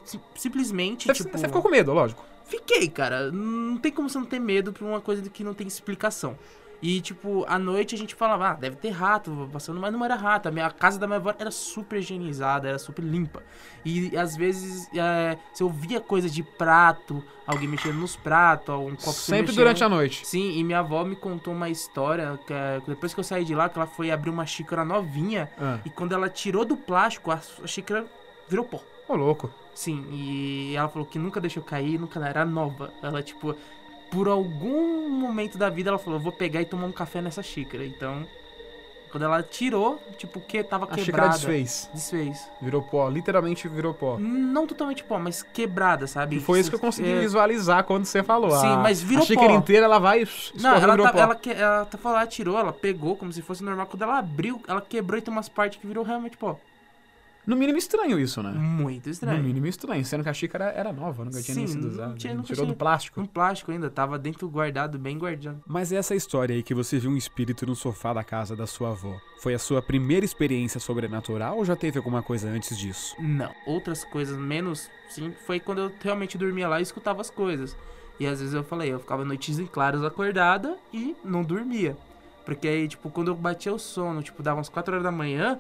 si- 0.05 0.19
simplesmente, 0.35 1.07
Você, 1.07 1.23
tipo, 1.23 1.37
você 1.37 1.47
ficou 1.47 1.61
com 1.61 1.69
medo, 1.69 1.93
lógico. 1.93 2.23
Fiquei, 2.45 2.89
cara. 2.89 3.31
Não 3.31 3.77
tem 3.77 3.91
como 3.91 4.09
você 4.09 4.17
não 4.17 4.25
ter 4.25 4.39
medo 4.39 4.73
por 4.73 4.85
uma 4.85 4.99
coisa 4.99 5.21
que 5.29 5.43
não 5.43 5.53
tem 5.53 5.65
explicação. 5.67 6.35
E, 6.81 6.99
tipo, 6.99 7.45
à 7.47 7.59
noite 7.59 7.93
a 7.93 7.97
gente 7.97 8.15
falava, 8.15 8.49
ah, 8.49 8.53
deve 8.55 8.75
ter 8.75 8.89
rato 8.89 9.47
passando, 9.53 9.79
mas 9.79 9.93
não 9.93 10.03
era 10.03 10.15
rato. 10.15 10.47
A, 10.47 10.51
minha, 10.51 10.65
a 10.65 10.71
casa 10.71 10.97
da 10.97 11.05
minha 11.05 11.17
avó 11.19 11.31
era 11.37 11.51
super 11.51 11.99
higienizada, 11.99 12.67
era 12.69 12.79
super 12.79 13.03
limpa. 13.03 13.43
E 13.85 14.17
às 14.17 14.35
vezes 14.35 14.89
é, 14.95 15.37
você 15.53 15.63
ouvia 15.63 16.01
coisa 16.01 16.27
de 16.27 16.41
prato, 16.41 17.23
alguém 17.45 17.67
mexendo 17.67 17.97
nos 17.97 18.15
pratos, 18.15 18.73
um 18.75 18.95
copo 18.95 19.11
se 19.13 19.25
Sempre 19.25 19.41
mexendo. 19.43 19.55
durante 19.57 19.83
a 19.83 19.89
noite. 19.89 20.25
Sim, 20.25 20.57
e 20.57 20.63
minha 20.63 20.79
avó 20.79 21.03
me 21.03 21.15
contou 21.15 21.53
uma 21.53 21.69
história, 21.69 22.39
que 22.47 22.53
é, 22.53 22.81
depois 22.87 23.13
que 23.13 23.19
eu 23.19 23.23
saí 23.23 23.45
de 23.45 23.53
lá, 23.53 23.69
que 23.69 23.77
ela 23.77 23.87
foi 23.87 24.09
abrir 24.09 24.31
uma 24.31 24.45
xícara 24.47 24.83
novinha, 24.83 25.51
Ah, 25.59 25.77
e 25.85 25.89
quando 25.91 26.13
ela 26.13 26.29
tirou 26.29 26.65
do 26.65 26.75
plástico, 26.75 27.29
a, 27.31 27.39
a 27.63 27.67
xícara 27.67 28.05
virou 28.49 28.65
pó. 28.65 28.81
ô 29.07 29.15
louco. 29.15 29.51
Sim, 29.73 30.05
e 30.11 30.75
ela 30.75 30.89
falou 30.89 31.07
que 31.07 31.17
nunca 31.17 31.39
deixou 31.39 31.63
cair, 31.63 31.97
nunca 31.99 32.19
era 32.27 32.43
nova. 32.43 32.91
Ela, 33.01 33.23
tipo, 33.23 33.55
por 34.11 34.27
algum 34.27 35.09
momento 35.09 35.57
da 35.57 35.69
vida, 35.69 35.89
ela 35.89 35.97
falou: 35.97 36.19
eu 36.19 36.23
vou 36.23 36.31
pegar 36.31 36.61
e 36.61 36.65
tomar 36.65 36.85
um 36.85 36.91
café 36.91 37.21
nessa 37.21 37.41
xícara. 37.41 37.83
Então, 37.85 38.27
quando 39.11 39.23
ela 39.23 39.41
tirou, 39.43 40.01
tipo, 40.17 40.39
o 40.39 40.41
que 40.41 40.63
tava 40.63 40.85
A 40.85 40.87
xícara 40.89 41.05
quebrada. 41.05 41.33
desfez. 41.33 41.89
Desfez. 41.93 42.49
Virou 42.61 42.81
pó, 42.81 43.09
literalmente 43.09 43.67
virou 43.67 43.93
pó. 43.93 44.17
Não 44.19 44.65
totalmente 44.67 45.03
pó, 45.03 45.17
mas 45.19 45.41
quebrada, 45.43 46.07
sabe? 46.07 46.37
E 46.37 46.39
foi 46.39 46.59
isso 46.59 46.69
que 46.69 46.75
eu 46.75 46.79
consegui 46.79 47.09
É, 47.11 47.19
visualizar 47.19 47.83
quando 47.83 48.05
você 48.05 48.21
falou. 48.23 48.51
Sim, 48.51 48.67
a, 48.67 48.77
mas 48.77 49.01
virou 49.01 49.23
A 49.23 49.25
xícara 49.25 49.49
pó. 49.49 49.55
inteira, 49.55 49.85
ela 49.85 49.99
vai... 49.99 50.25
Não, 50.55 50.75
ela, 50.75 50.91
virou 50.93 51.05
tá, 51.07 51.11
pó. 51.13 51.19
ela, 51.19 51.35
que- 51.35 51.51
ela 51.51 51.85
tá 51.85 51.97
falando, 51.97 52.19
ela 52.19 52.27
tirou, 52.27 52.57
ela 52.57 52.71
pegou 52.71 53.17
como 53.17 53.33
se 53.33 53.41
fosse 53.41 53.61
normal. 53.63 53.85
Quando 53.87 54.03
ela 54.03 54.17
abriu, 54.17 54.61
ela 54.67 54.79
quebrou 54.81 55.17
e 55.17 55.21
tem 55.21 55.31
umas 55.33 55.49
partes 55.49 55.77
que 55.79 55.85
virou 55.87 56.03
realmente 56.05 56.37
pó. 56.37 56.57
No 57.45 57.55
mínimo 57.55 57.77
estranho 57.77 58.19
isso, 58.19 58.41
né? 58.43 58.51
Muito 58.51 59.05
No 59.07 59.11
estranho. 59.11 59.43
mínimo 59.43 59.65
estranho, 59.67 60.05
sendo 60.05 60.23
que 60.23 60.29
a 60.29 60.33
xícara 60.33 60.65
era 60.65 60.93
nova, 60.93 61.25
nunca 61.25 61.41
tinha 61.41 61.55
nem 61.55 61.65
Sim, 61.67 61.73
sido 61.73 61.83
não 61.87 61.89
usada. 61.93 62.13
tinha- 62.15 62.33
nunca 62.33 62.47
Tirou 62.47 62.65
tinha- 62.65 62.73
do 62.73 62.77
plástico. 62.77 63.19
Um 63.21 63.25
plástico 63.25 63.71
ainda, 63.71 63.89
tava 63.89 64.19
dentro 64.19 64.47
guardado, 64.49 64.99
bem 64.99 65.17
guardado. 65.17 65.61
Mas 65.65 65.91
essa 65.91 66.13
história 66.15 66.55
aí 66.55 66.61
que 66.63 66.73
você 66.75 66.99
viu 66.99 67.09
um 67.09 67.17
espírito 67.17 67.65
no 67.65 67.75
sofá 67.75 68.13
da 68.13 68.23
casa 68.23 68.55
da 68.55 68.67
sua 68.67 68.89
avó, 68.91 69.19
foi 69.39 69.53
a 69.53 69.59
sua 69.59 69.81
primeira 69.81 70.23
experiência 70.25 70.79
sobrenatural 70.79 71.57
ou 71.57 71.65
já 71.65 71.75
teve 71.75 71.97
alguma 71.97 72.21
coisa 72.21 72.47
antes 72.47 72.77
disso? 72.77 73.15
Não. 73.19 73.51
Outras 73.65 74.03
coisas 74.03 74.37
menos, 74.37 74.89
sim, 75.09 75.33
foi 75.45 75.59
quando 75.59 75.79
eu 75.81 75.91
realmente 75.99 76.37
dormia 76.37 76.67
lá 76.67 76.79
e 76.79 76.83
escutava 76.83 77.21
as 77.21 77.29
coisas. 77.29 77.75
E 78.19 78.27
às 78.27 78.39
vezes 78.39 78.53
eu 78.53 78.63
falei, 78.63 78.93
eu 78.93 78.99
ficava 78.99 79.25
noites 79.25 79.57
em 79.57 79.65
claros 79.65 80.03
acordada 80.03 80.77
e 80.93 81.15
não 81.25 81.43
dormia. 81.43 81.97
Porque 82.45 82.67
aí, 82.67 82.87
tipo, 82.87 83.09
quando 83.09 83.29
eu 83.29 83.35
batia 83.35 83.73
o 83.73 83.79
sono, 83.79 84.21
tipo, 84.21 84.43
dava 84.43 84.57
umas 84.57 84.69
4 84.69 84.93
horas 84.93 85.03
da 85.03 85.11
manhã, 85.11 85.59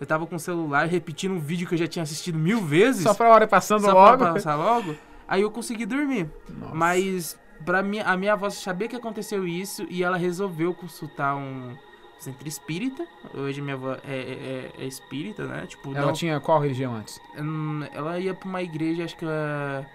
Eu 0.00 0.06
tava 0.06 0.26
com 0.26 0.36
o 0.36 0.40
celular 0.40 0.86
repetindo 0.86 1.32
um 1.34 1.38
vídeo 1.38 1.68
que 1.68 1.74
eu 1.74 1.78
já 1.78 1.86
tinha 1.86 2.02
assistido 2.02 2.38
mil 2.38 2.60
vezes. 2.62 3.02
Só 3.02 3.12
pra 3.14 3.28
hora 3.28 3.46
passando 3.46 3.82
só 3.82 3.92
logo. 3.92 4.18
pra 4.18 4.32
passar 4.32 4.56
logo. 4.56 4.94
Aí 5.28 5.42
eu 5.42 5.50
consegui 5.50 5.84
dormir. 5.86 6.28
Nossa. 6.48 6.74
Mas 6.74 7.38
pra 7.64 7.82
mim, 7.82 7.98
a 8.00 8.16
minha 8.16 8.32
avó 8.32 8.48
sabia 8.48 8.88
que 8.88 8.96
aconteceu 8.96 9.46
isso 9.46 9.86
e 9.90 10.02
ela 10.02 10.16
resolveu 10.16 10.72
consultar 10.72 11.36
um 11.36 11.76
centro 12.18 12.48
espírita. 12.48 13.06
Hoje 13.34 13.60
minha 13.60 13.74
avó 13.74 13.92
é, 13.92 14.00
é- 14.08 14.70
é 14.78 14.84
espírita, 14.86 15.44
né? 15.46 15.66
Tipo, 15.66 15.94
Ela 15.94 16.06
não- 16.06 16.12
tinha 16.14 16.40
qual 16.40 16.58
religião 16.60 16.94
antes? 16.94 17.20
hum, 17.38 17.82
ela 17.92 18.18
ia 18.18 18.32
pra 18.34 18.48
uma 18.48 18.62
igreja, 18.62 19.04
acho 19.04 19.16
que 19.16 19.24
é, 19.26 19.86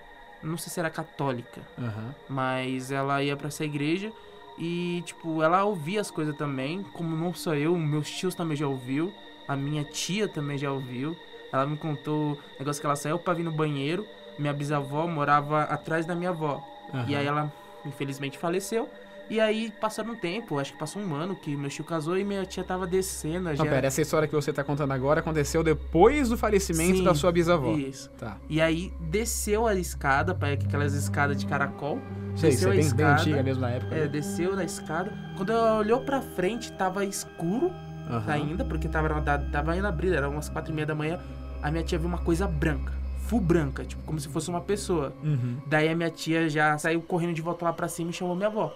não 0.43 0.57
sei 0.57 0.71
se 0.71 0.79
era 0.79 0.89
católica, 0.89 1.61
Aham. 1.77 2.15
mas 2.29 2.91
ela 2.91 3.21
ia 3.23 3.35
pra 3.35 3.47
essa 3.47 3.63
igreja 3.65 4.11
e 4.57 5.03
tipo, 5.05 5.41
ela 5.43 5.63
ouvia 5.65 5.99
as 6.01 6.09
coisas 6.09 6.35
também, 6.37 6.83
como 6.93 7.15
não 7.15 7.33
só 7.33 7.53
eu, 7.55 7.75
meus 7.77 8.09
tios 8.09 8.33
também 8.33 8.55
já 8.57 8.67
ouviu, 8.67 9.11
a 9.47 9.55
minha 9.55 9.83
tia 9.83 10.27
também 10.27 10.57
já 10.57 10.71
ouviu. 10.71 11.15
Ela 11.51 11.65
me 11.65 11.77
contou 11.77 12.33
o 12.33 12.39
negócio 12.59 12.81
que 12.81 12.85
ela 12.85 12.95
saiu 12.95 13.17
pra 13.19 13.33
vir 13.33 13.43
no 13.43 13.51
banheiro. 13.51 14.05
Minha 14.37 14.53
bisavó 14.53 15.07
morava 15.07 15.63
atrás 15.63 16.05
da 16.05 16.13
minha 16.15 16.31
avó. 16.31 16.61
aham. 16.93 17.05
E 17.07 17.15
aí 17.15 17.25
ela, 17.25 17.51
infelizmente, 17.85 18.37
faleceu. 18.37 18.89
E 19.27 19.39
aí, 19.39 19.73
passando 19.81 20.11
um 20.11 20.15
tempo, 20.15 20.59
acho 20.59 20.73
que 20.73 20.77
passou 20.77 21.01
um 21.01 21.15
ano 21.15 21.35
que 21.35 21.55
meu 21.55 21.69
tio 21.69 21.83
casou 21.83 22.15
e 22.15 22.23
minha 22.23 22.45
tia 22.45 22.63
tava 22.63 22.85
descendo. 22.85 23.45
Não, 23.45 23.55
já... 23.55 23.65
pera, 23.65 23.87
essa 23.87 24.01
história 24.01 24.27
que 24.27 24.35
você 24.35 24.53
tá 24.53 24.63
contando 24.63 24.91
agora 24.91 25.19
aconteceu 25.19 25.63
depois 25.63 26.29
do 26.29 26.37
falecimento 26.37 26.97
Sim, 26.97 27.03
da 27.03 27.15
sua 27.15 27.31
bisavó. 27.31 27.73
Isso. 27.73 28.09
Tá. 28.11 28.37
E 28.47 28.61
aí, 28.61 28.93
desceu 28.99 29.65
a 29.65 29.73
escada, 29.73 30.35
para 30.35 30.53
aquelas 30.53 30.93
escadas 30.93 31.37
de 31.37 31.47
caracol. 31.47 31.99
Sei, 32.35 32.51
desceu 32.51 32.51
isso 32.51 32.67
é 32.67 32.67
a 32.67 32.69
bem, 32.69 32.77
bem 32.77 32.85
escada. 32.85 33.21
antiga 33.21 33.43
mesmo 33.43 33.61
na 33.61 33.69
época. 33.71 33.95
É, 33.95 34.01
né? 34.01 34.07
desceu 34.07 34.55
na 34.55 34.63
escada. 34.63 35.11
Quando 35.35 35.51
ela 35.51 35.79
olhou 35.79 36.01
pra 36.01 36.21
frente, 36.21 36.71
tava 36.73 37.03
escuro 37.03 37.71
Aham. 38.09 38.31
ainda, 38.31 38.65
porque 38.65 38.87
tava, 38.87 39.09
tava 39.51 39.75
indo 39.75 39.87
abrir, 39.87 40.13
era 40.13 40.29
umas 40.29 40.49
quatro 40.49 40.71
e 40.71 40.75
meia 40.75 40.85
da 40.85 40.95
manhã. 40.95 41.19
A 41.61 41.71
minha 41.71 41.83
tia 41.83 41.97
viu 41.97 42.07
uma 42.07 42.19
coisa 42.19 42.47
branca, 42.47 42.93
full 43.27 43.41
branca, 43.41 43.83
tipo, 43.83 44.03
como 44.03 44.19
se 44.19 44.27
fosse 44.27 44.49
uma 44.49 44.61
pessoa. 44.61 45.13
Uhum. 45.23 45.57
Daí 45.65 45.89
a 45.89 45.95
minha 45.95 46.09
tia 46.11 46.49
já 46.49 46.77
saiu 46.77 47.01
correndo 47.01 47.33
de 47.33 47.41
volta 47.41 47.65
lá 47.65 47.73
pra 47.73 47.87
cima 47.87 48.11
e 48.11 48.13
chamou 48.13 48.35
minha 48.35 48.47
avó. 48.47 48.71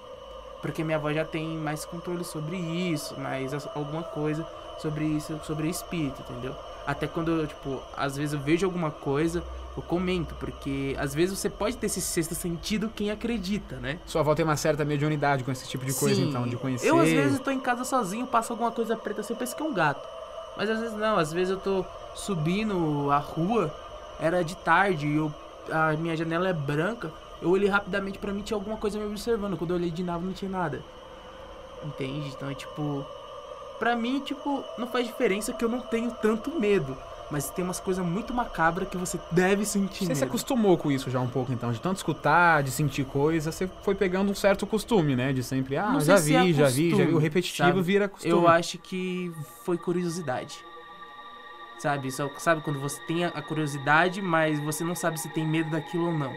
Porque 0.62 0.84
minha 0.84 0.98
avó 0.98 1.14
já 1.14 1.24
tem 1.24 1.58
mais 1.58 1.86
controle 1.86 2.24
sobre 2.24 2.58
isso, 2.58 3.18
mais 3.20 3.54
alguma 3.76 4.04
coisa 4.04 4.46
sobre 4.80 5.06
isso, 5.06 5.40
sobre 5.44 5.70
espírito, 5.70 6.22
entendeu? 6.22 6.56
Até 6.88 7.06
quando, 7.06 7.32
eu, 7.32 7.48
tipo, 7.48 7.82
às 7.96 8.18
vezes 8.18 8.34
eu 8.34 8.40
vejo 8.40 8.66
alguma 8.66 8.90
coisa, 8.90 9.44
eu 9.80 9.82
comento, 9.82 10.36
porque 10.36 10.96
às 11.00 11.14
vezes 11.14 11.38
você 11.38 11.50
pode 11.50 11.78
ter 11.78 11.88
esse 11.88 12.02
sexto 12.02 12.36
sentido 12.36 12.92
quem 12.94 13.10
acredita, 13.12 13.78
né? 13.78 14.00
Sua 14.06 14.22
avó 14.22 14.36
tem 14.36 14.44
uma 14.44 14.58
certa 14.58 14.84
mediunidade 14.84 15.44
com 15.44 15.52
esse 15.52 15.68
tipo 15.68 15.86
de 15.86 15.94
coisa, 15.94 16.16
Sim. 16.16 16.30
então, 16.30 16.48
de 16.48 16.56
conhecer. 16.58 16.88
Eu 16.88 17.00
às 17.00 17.10
vezes 17.10 17.40
tô 17.40 17.52
em 17.52 17.60
casa 17.60 17.84
sozinho, 17.84 18.28
passa 18.28 18.54
alguma 18.54 18.72
coisa 18.72 18.96
preta 18.96 19.22
assim, 19.22 19.34
eu 19.34 19.38
penso 19.38 19.56
que 19.56 19.64
é 19.64 19.66
um 19.66 19.74
gato. 19.74 20.08
Mas 20.58 20.70
às 20.70 20.80
vezes 20.80 20.98
não, 20.98 21.18
às 21.18 21.32
vezes 21.32 21.52
eu 21.52 21.58
tô 21.58 21.86
subindo 22.14 23.10
a 23.12 23.18
rua, 23.18 23.74
era 24.20 24.44
de 24.44 24.56
tarde, 24.58 25.08
e 25.08 25.16
eu, 25.16 25.34
a 25.72 25.94
minha 25.94 26.16
janela 26.16 26.50
é 26.50 26.54
branca, 26.54 27.12
eu 27.42 27.50
olhei 27.50 27.70
rapidamente 27.70 28.20
pra 28.20 28.34
mim 28.34 28.42
tinha 28.42 28.58
alguma 28.58 28.78
coisa 28.78 29.00
me 29.00 29.06
observando. 29.06 29.58
Quando 29.58 29.72
eu 29.72 29.78
olhei 29.78 29.92
de 29.92 30.04
nave 30.04 30.26
não 30.26 30.34
tinha 30.34 30.52
nada. 30.52 30.82
Entende? 31.84 32.30
Então 32.30 32.50
é 32.50 32.54
tipo. 32.54 33.06
Pra 33.78 33.96
mim, 33.96 34.20
tipo, 34.20 34.62
não 34.78 34.88
faz 34.88 35.08
diferença 35.08 35.54
que 35.54 35.64
eu 35.64 35.70
não 35.70 35.80
tenho 35.80 36.12
tanto 36.12 36.52
medo. 36.60 36.98
Mas 37.32 37.50
tem 37.52 37.64
umas 37.64 37.80
coisas 37.80 38.04
muito 38.04 38.34
macabras 38.34 38.90
que 38.90 38.98
você 38.98 39.20
deve 39.32 39.64
sentir. 39.64 40.00
Você 40.06 40.16
se 40.16 40.22
medo. 40.22 40.30
acostumou 40.30 40.78
com 40.78 40.92
isso 40.92 41.12
já 41.12 41.20
um 41.20 41.28
pouco, 41.28 41.54
então, 41.54 41.72
de 41.72 41.80
tanto 41.80 41.98
escutar, 41.98 42.64
de 42.64 42.72
sentir 42.72 43.06
coisa, 43.06 43.52
você 43.52 43.70
foi 43.84 43.94
pegando 43.94 44.32
um 44.32 44.36
certo 44.36 44.66
costume, 44.66 45.16
né? 45.16 45.32
De 45.32 45.44
sempre, 45.44 45.78
ah, 45.78 46.00
já 46.00 46.16
vi, 46.16 46.22
se 46.22 46.36
é 46.36 46.54
já 46.54 46.68
vi, 46.70 46.90
já 46.90 47.06
vi. 47.06 47.14
O 47.14 47.18
repetitivo 47.20 47.68
sabe? 47.68 47.82
vira 47.84 48.08
costume. 48.10 48.34
Eu 48.34 48.48
acho 48.48 48.80
que 48.80 49.32
foi 49.64 49.78
curiosidade. 49.78 50.66
Sabe? 51.78 52.12
Só, 52.12 52.30
sabe 52.40 52.62
quando 52.62 52.80
você 52.80 53.00
tem 53.04 53.26
a 53.26 53.42
curiosidade, 53.42 54.22
mas 54.22 54.60
você 54.60 54.84
não 54.84 54.96
sabe 54.96 55.20
se 55.20 55.30
tem 55.30 55.48
medo 55.48 55.70
daquilo 55.70 56.08
ou 56.08 56.14
não. 56.14 56.34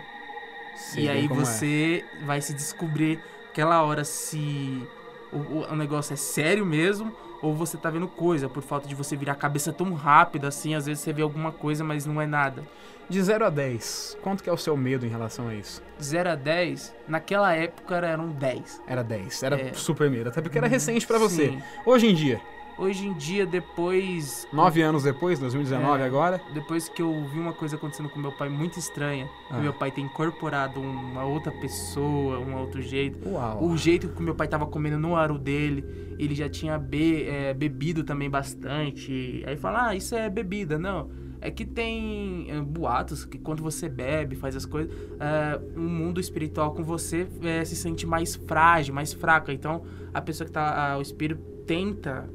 Sei 0.76 1.04
e 1.04 1.08
aí 1.08 1.24
é. 1.24 1.28
você 1.28 2.04
vai 2.24 2.40
se 2.40 2.52
descobrir 2.54 3.18
aquela 3.50 3.82
hora 3.82 4.04
se 4.04 4.86
o- 5.32 5.64
o 5.70 5.74
negócio 5.76 6.12
é 6.12 6.16
sério 6.16 6.64
mesmo 6.64 7.12
ou 7.42 7.54
você 7.54 7.76
tá 7.76 7.90
vendo 7.90 8.06
coisa 8.08 8.48
por 8.48 8.62
falta 8.62 8.88
de 8.88 8.94
você 8.94 9.16
virar 9.16 9.32
a 9.32 9.36
cabeça 9.36 9.72
tão 9.72 9.92
rápido 9.92 10.46
assim. 10.46 10.74
Às 10.74 10.86
vezes 10.86 11.02
você 11.02 11.12
vê 11.12 11.22
alguma 11.22 11.50
coisa, 11.52 11.82
mas 11.84 12.06
não 12.06 12.20
é 12.22 12.26
nada. 12.26 12.62
De 13.10 13.20
0 13.20 13.44
a 13.44 13.50
10, 13.50 14.16
quanto 14.22 14.42
que 14.42 14.48
é 14.48 14.52
o 14.52 14.56
seu 14.56 14.76
medo 14.76 15.04
em 15.04 15.08
relação 15.08 15.48
a 15.48 15.54
isso? 15.54 15.82
0 16.00 16.30
a 16.30 16.34
10, 16.36 16.94
naquela 17.08 17.52
época 17.52 17.96
eram 17.96 18.28
10. 18.28 18.80
Era 18.86 19.02
10, 19.02 19.42
era 19.42 19.60
É. 19.60 19.72
super 19.74 20.08
medo, 20.08 20.30
até 20.30 20.40
porque 20.40 20.56
era 20.56 20.68
recente 20.68 21.06
pra 21.06 21.18
você. 21.18 21.48
Sim. 21.50 21.62
Hoje 21.84 22.06
em 22.06 22.14
dia, 22.14 22.40
Hoje 22.78 23.06
em 23.06 23.12
dia, 23.14 23.44
depois. 23.46 24.46
nove 24.52 24.80
anos 24.82 25.02
depois, 25.04 25.38
2019 25.38 26.02
É. 26.02 26.06
agora, 26.06 26.40
Depois 26.54 26.88
que 26.88 27.00
eu 27.02 27.24
vi 27.32 27.38
uma 27.38 27.52
coisa 27.52 27.76
acontecendo 27.76 28.08
com 28.08 28.18
meu 28.18 28.32
pai 28.32 28.48
muito 28.48 28.78
estranha, 28.78 29.28
Ah. 29.50 29.58
meu 29.58 29.72
pai 29.72 29.90
tem 29.90 30.04
incorporado 30.04 30.80
uma 30.80 31.24
outra 31.24 31.52
pessoa, 31.52 32.38
um 32.38 32.56
outro 32.56 32.80
jeito. 32.82 33.28
uau. 33.28 33.62
O 33.64 33.76
jeito 33.76 34.08
que 34.08 34.22
meu 34.22 34.34
pai 34.34 34.48
tava 34.48 34.66
comendo 34.66 34.98
no 34.98 35.14
aro 35.16 35.38
dele, 35.38 35.84
ele 36.18 36.34
já 36.34 36.48
tinha 36.48 36.78
be- 36.78 37.24
é, 37.24 37.52
bebido 37.54 38.02
também 38.04 38.28
bastante. 38.30 39.42
Aí 39.46 39.56
fala, 39.56 39.88
ah, 39.88 39.94
isso 39.96 40.14
é 40.14 40.28
bebida. 40.30 40.78
Não, 40.78 41.10
é 41.40 41.50
que 41.50 41.64
tem 41.64 42.46
é, 42.50 42.60
boatos 42.60 43.24
que 43.24 43.38
quando 43.38 43.62
você 43.62 43.88
bebe, 43.88 44.34
faz 44.36 44.56
as 44.56 44.64
coisas, 44.66 44.92
é, 45.20 45.60
um 45.76 45.88
mundo 45.88 46.20
espiritual 46.20 46.72
com 46.72 46.82
você 46.82 47.26
é, 47.42 47.64
se 47.64 47.76
sente 47.76 48.06
mais 48.06 48.34
frágil, 48.34 48.94
mais 48.94 49.12
fraca. 49.12 49.52
Então, 49.52 49.82
a 50.12 50.20
pessoa 50.20 50.46
que 50.46 50.52
tá, 50.52 50.92
ah, 50.94 50.98
o 50.98 51.02
espírito 51.02 51.42
tenta 51.66 52.28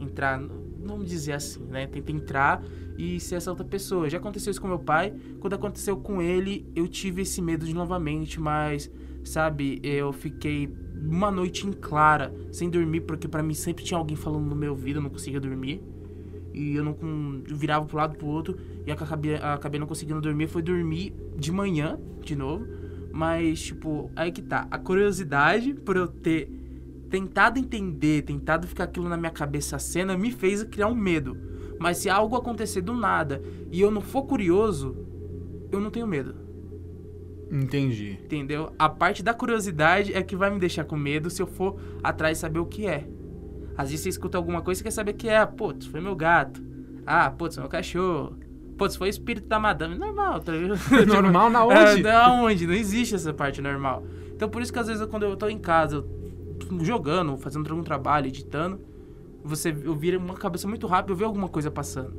entrar, 0.00 0.40
vamos 0.84 1.08
dizer 1.08 1.32
assim, 1.32 1.64
né? 1.64 1.86
Tenta 1.86 2.12
entrar 2.12 2.62
e 2.96 3.18
ser 3.20 3.36
essa 3.36 3.50
outra 3.50 3.64
pessoa. 3.64 4.08
Já 4.08 4.18
aconteceu 4.18 4.50
isso 4.50 4.60
com 4.60 4.68
meu 4.68 4.78
pai. 4.78 5.12
Quando 5.40 5.54
aconteceu 5.54 5.96
com 5.96 6.22
ele, 6.22 6.66
eu 6.74 6.86
tive 6.86 7.22
esse 7.22 7.40
medo 7.42 7.66
de 7.66 7.74
novamente, 7.74 8.40
mas 8.40 8.90
sabe, 9.24 9.80
eu 9.82 10.12
fiquei 10.12 10.72
uma 10.94 11.30
noite 11.30 11.66
em 11.66 11.72
clara, 11.72 12.34
sem 12.52 12.68
dormir, 12.68 13.00
porque 13.02 13.26
pra 13.26 13.42
mim 13.42 13.54
sempre 13.54 13.84
tinha 13.84 13.98
alguém 13.98 14.16
falando 14.16 14.46
no 14.46 14.56
meu 14.56 14.72
ouvido, 14.72 14.98
eu 14.98 15.02
não 15.02 15.10
conseguia 15.10 15.40
dormir. 15.40 15.82
E 16.52 16.76
eu 16.76 16.84
não 16.84 16.96
eu 17.48 17.56
virava 17.56 17.84
pro 17.84 17.96
lado 17.96 18.16
pro 18.16 18.28
outro 18.28 18.56
e 18.86 18.92
acabei, 18.92 19.34
acabei 19.34 19.80
não 19.80 19.88
conseguindo 19.88 20.20
dormir. 20.20 20.46
Foi 20.46 20.62
dormir 20.62 21.12
de 21.36 21.50
manhã, 21.50 21.98
de 22.22 22.36
novo. 22.36 22.64
Mas, 23.12 23.62
tipo, 23.62 24.10
aí 24.14 24.30
que 24.30 24.42
tá. 24.42 24.66
A 24.70 24.78
curiosidade 24.78 25.74
por 25.74 25.96
eu 25.96 26.06
ter 26.06 26.48
tentado 27.14 27.60
entender, 27.60 28.22
tentado 28.22 28.66
ficar 28.66 28.84
aquilo 28.84 29.08
na 29.08 29.16
minha 29.16 29.30
cabeça 29.30 29.76
a 29.76 29.78
cena, 29.78 30.18
me 30.18 30.32
fez 30.32 30.64
criar 30.64 30.88
um 30.88 30.96
medo. 30.96 31.36
Mas 31.78 31.98
se 31.98 32.10
algo 32.10 32.34
acontecer 32.34 32.80
do 32.80 32.92
nada 32.92 33.40
e 33.70 33.80
eu 33.80 33.88
não 33.88 34.00
for 34.00 34.24
curioso, 34.24 34.96
eu 35.70 35.78
não 35.78 35.92
tenho 35.92 36.08
medo. 36.08 36.34
Entendi. 37.52 38.18
Entendeu? 38.24 38.72
A 38.76 38.88
parte 38.88 39.22
da 39.22 39.32
curiosidade 39.32 40.12
é 40.12 40.24
que 40.24 40.34
vai 40.34 40.50
me 40.50 40.58
deixar 40.58 40.82
com 40.82 40.96
medo 40.96 41.30
se 41.30 41.40
eu 41.40 41.46
for 41.46 41.78
atrás 42.02 42.38
saber 42.38 42.58
o 42.58 42.66
que 42.66 42.84
é. 42.84 43.06
Às 43.78 43.90
vezes 43.90 44.02
você 44.02 44.08
escuta 44.08 44.36
alguma 44.36 44.60
coisa 44.60 44.80
e 44.80 44.82
quer 44.84 44.90
saber 44.90 45.12
o 45.12 45.14
que 45.14 45.28
é. 45.28 45.46
Putz, 45.46 45.86
foi 45.86 46.00
meu 46.00 46.16
gato. 46.16 46.60
Ah, 47.06 47.30
putz, 47.30 47.56
meu 47.56 47.68
cachorro. 47.68 48.36
Putz, 48.76 48.96
foi 48.96 49.06
o 49.06 49.10
espírito 49.10 49.46
da 49.46 49.60
madame. 49.60 49.94
Normal, 49.96 50.40
tá 50.40 50.50
ligado? 50.50 50.80
Normal 51.06 51.48
na 51.48 51.60
É, 51.72 51.92
onde? 51.92 52.02
não, 52.02 52.10
aonde? 52.40 52.66
Não 52.66 52.74
existe 52.74 53.14
essa 53.14 53.32
parte 53.32 53.62
normal. 53.62 54.02
Então 54.34 54.48
por 54.48 54.60
isso 54.62 54.72
que 54.72 54.80
às 54.80 54.88
vezes 54.88 55.06
quando 55.06 55.22
eu 55.22 55.36
tô 55.36 55.48
em 55.48 55.58
casa, 55.58 55.96
eu- 55.98 56.23
jogando, 56.82 57.36
fazendo 57.36 57.68
algum 57.70 57.82
trabalho, 57.82 58.26
editando, 58.26 58.80
você 59.44 59.74
eu 59.84 59.94
vira 59.94 60.18
uma 60.18 60.34
cabeça 60.34 60.66
muito 60.68 60.86
rápido, 60.86 61.10
eu 61.12 61.16
vejo 61.16 61.26
alguma 61.28 61.48
coisa 61.48 61.70
passando. 61.70 62.14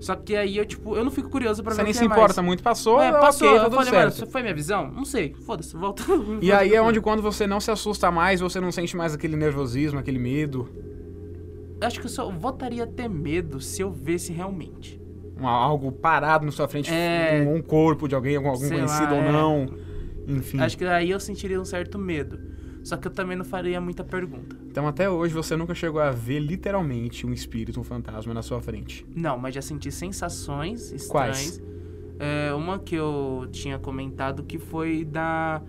Só 0.00 0.16
que 0.16 0.34
aí 0.34 0.56
eu, 0.56 0.66
tipo, 0.66 0.96
eu 0.96 1.04
não 1.04 1.12
fico 1.12 1.28
curioso 1.30 1.62
pra 1.62 1.72
Você 1.72 1.76
ver 1.76 1.82
nem 1.84 1.90
o 1.90 1.94
que 1.94 1.98
se 1.98 2.04
é 2.04 2.06
importa 2.06 2.42
mais. 2.42 2.46
muito, 2.46 2.62
passou, 2.62 3.00
É, 3.00 3.08
é, 3.08 3.12
passou. 3.12 3.46
ok, 3.46 3.58
eu 3.60 3.64
tudo 3.64 3.76
falei, 3.76 3.92
mano, 3.92 4.02
certo. 4.10 4.14
isso 4.24 4.32
foi 4.32 4.42
minha 4.42 4.54
visão? 4.54 4.90
Não 4.90 5.04
sei. 5.04 5.32
Foda-se, 5.46 5.76
volta. 5.76 6.02
E 6.40 6.50
aí 6.50 6.74
é 6.74 6.82
onde 6.82 7.00
quando 7.00 7.22
você 7.22 7.46
não 7.46 7.60
se 7.60 7.70
assusta 7.70 8.10
mais, 8.10 8.40
você 8.40 8.60
não 8.60 8.72
sente 8.72 8.96
mais 8.96 9.14
aquele 9.14 9.36
nervosismo, 9.36 9.98
aquele 9.98 10.18
medo, 10.18 10.68
Acho 11.80 11.98
que 11.98 12.06
eu 12.06 12.10
só 12.10 12.30
voltaria 12.30 12.84
a 12.84 12.86
ter 12.86 13.08
medo 13.08 13.60
se 13.60 13.82
eu 13.82 13.90
visse 13.90 14.32
realmente. 14.32 15.00
um- 15.40 15.46
algo 15.48 15.90
parado 15.90 16.44
na 16.46 16.52
sua 16.52 16.68
frente, 16.68 16.88
É. 16.92 17.44
um, 17.44 17.56
um 17.56 17.62
corpo 17.62 18.06
de 18.06 18.14
alguém, 18.14 18.36
algum, 18.36 18.50
conhecido 18.56 18.86
lá, 18.86 19.12
ou 19.12 19.18
é. 19.18 19.32
não. 19.32 19.66
Enfim. 20.28 20.60
Acho 20.60 20.78
que 20.78 20.84
aí 20.84 21.10
eu 21.10 21.18
sentiria 21.18 21.60
um 21.60 21.64
certo 21.64 21.98
medo. 21.98 22.38
Só 22.84 22.96
que 22.96 23.06
eu 23.06 23.12
também 23.12 23.36
não 23.36 23.44
faria 23.44 23.80
muita 23.80 24.02
pergunta. 24.02 24.56
Então 24.70 24.86
até 24.88 25.08
hoje 25.08 25.32
você 25.32 25.56
nunca 25.56 25.74
chegou 25.74 26.00
a 26.00 26.10
ver 26.10 26.40
literalmente 26.40 27.26
um 27.26 27.32
espírito, 27.32 27.78
um 27.80 27.84
fantasma 27.84 28.34
na 28.34 28.42
sua 28.42 28.60
frente. 28.60 29.06
Não, 29.14 29.38
mas 29.38 29.54
já 29.54 29.62
senti 29.62 29.90
sensações 29.92 30.90
estranhas. 30.92 31.08
Quais? 31.08 31.62
É, 32.18 32.52
uma 32.54 32.78
que 32.78 32.94
eu 32.94 33.48
tinha 33.50 33.78
comentado 33.78 34.42
que 34.44 34.58
foi 34.58 35.04
da 35.04 35.62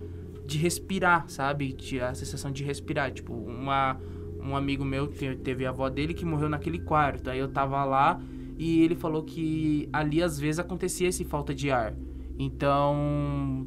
de 0.46 0.58
respirar, 0.58 1.24
sabe? 1.28 1.76
A 2.02 2.14
sensação 2.14 2.50
de 2.50 2.62
respirar. 2.64 3.10
Tipo, 3.12 3.32
uma, 3.32 3.98
um 4.40 4.54
amigo 4.54 4.84
meu 4.84 5.06
te- 5.06 5.36
teve 5.36 5.64
a 5.64 5.70
avó 5.70 5.88
dele 5.88 6.12
que 6.14 6.24
morreu 6.24 6.48
naquele 6.48 6.78
quarto. 6.78 7.30
Aí 7.30 7.38
eu 7.38 7.48
tava 7.48 7.82
lá 7.84 8.20
e 8.58 8.82
ele 8.82 8.94
falou 8.94 9.22
que 9.22 9.88
ali 9.92 10.22
às 10.22 10.38
vezes 10.38 10.58
acontecia 10.58 11.08
esse 11.08 11.24
falta 11.24 11.54
de 11.54 11.70
ar. 11.70 11.94
Então, 12.38 13.64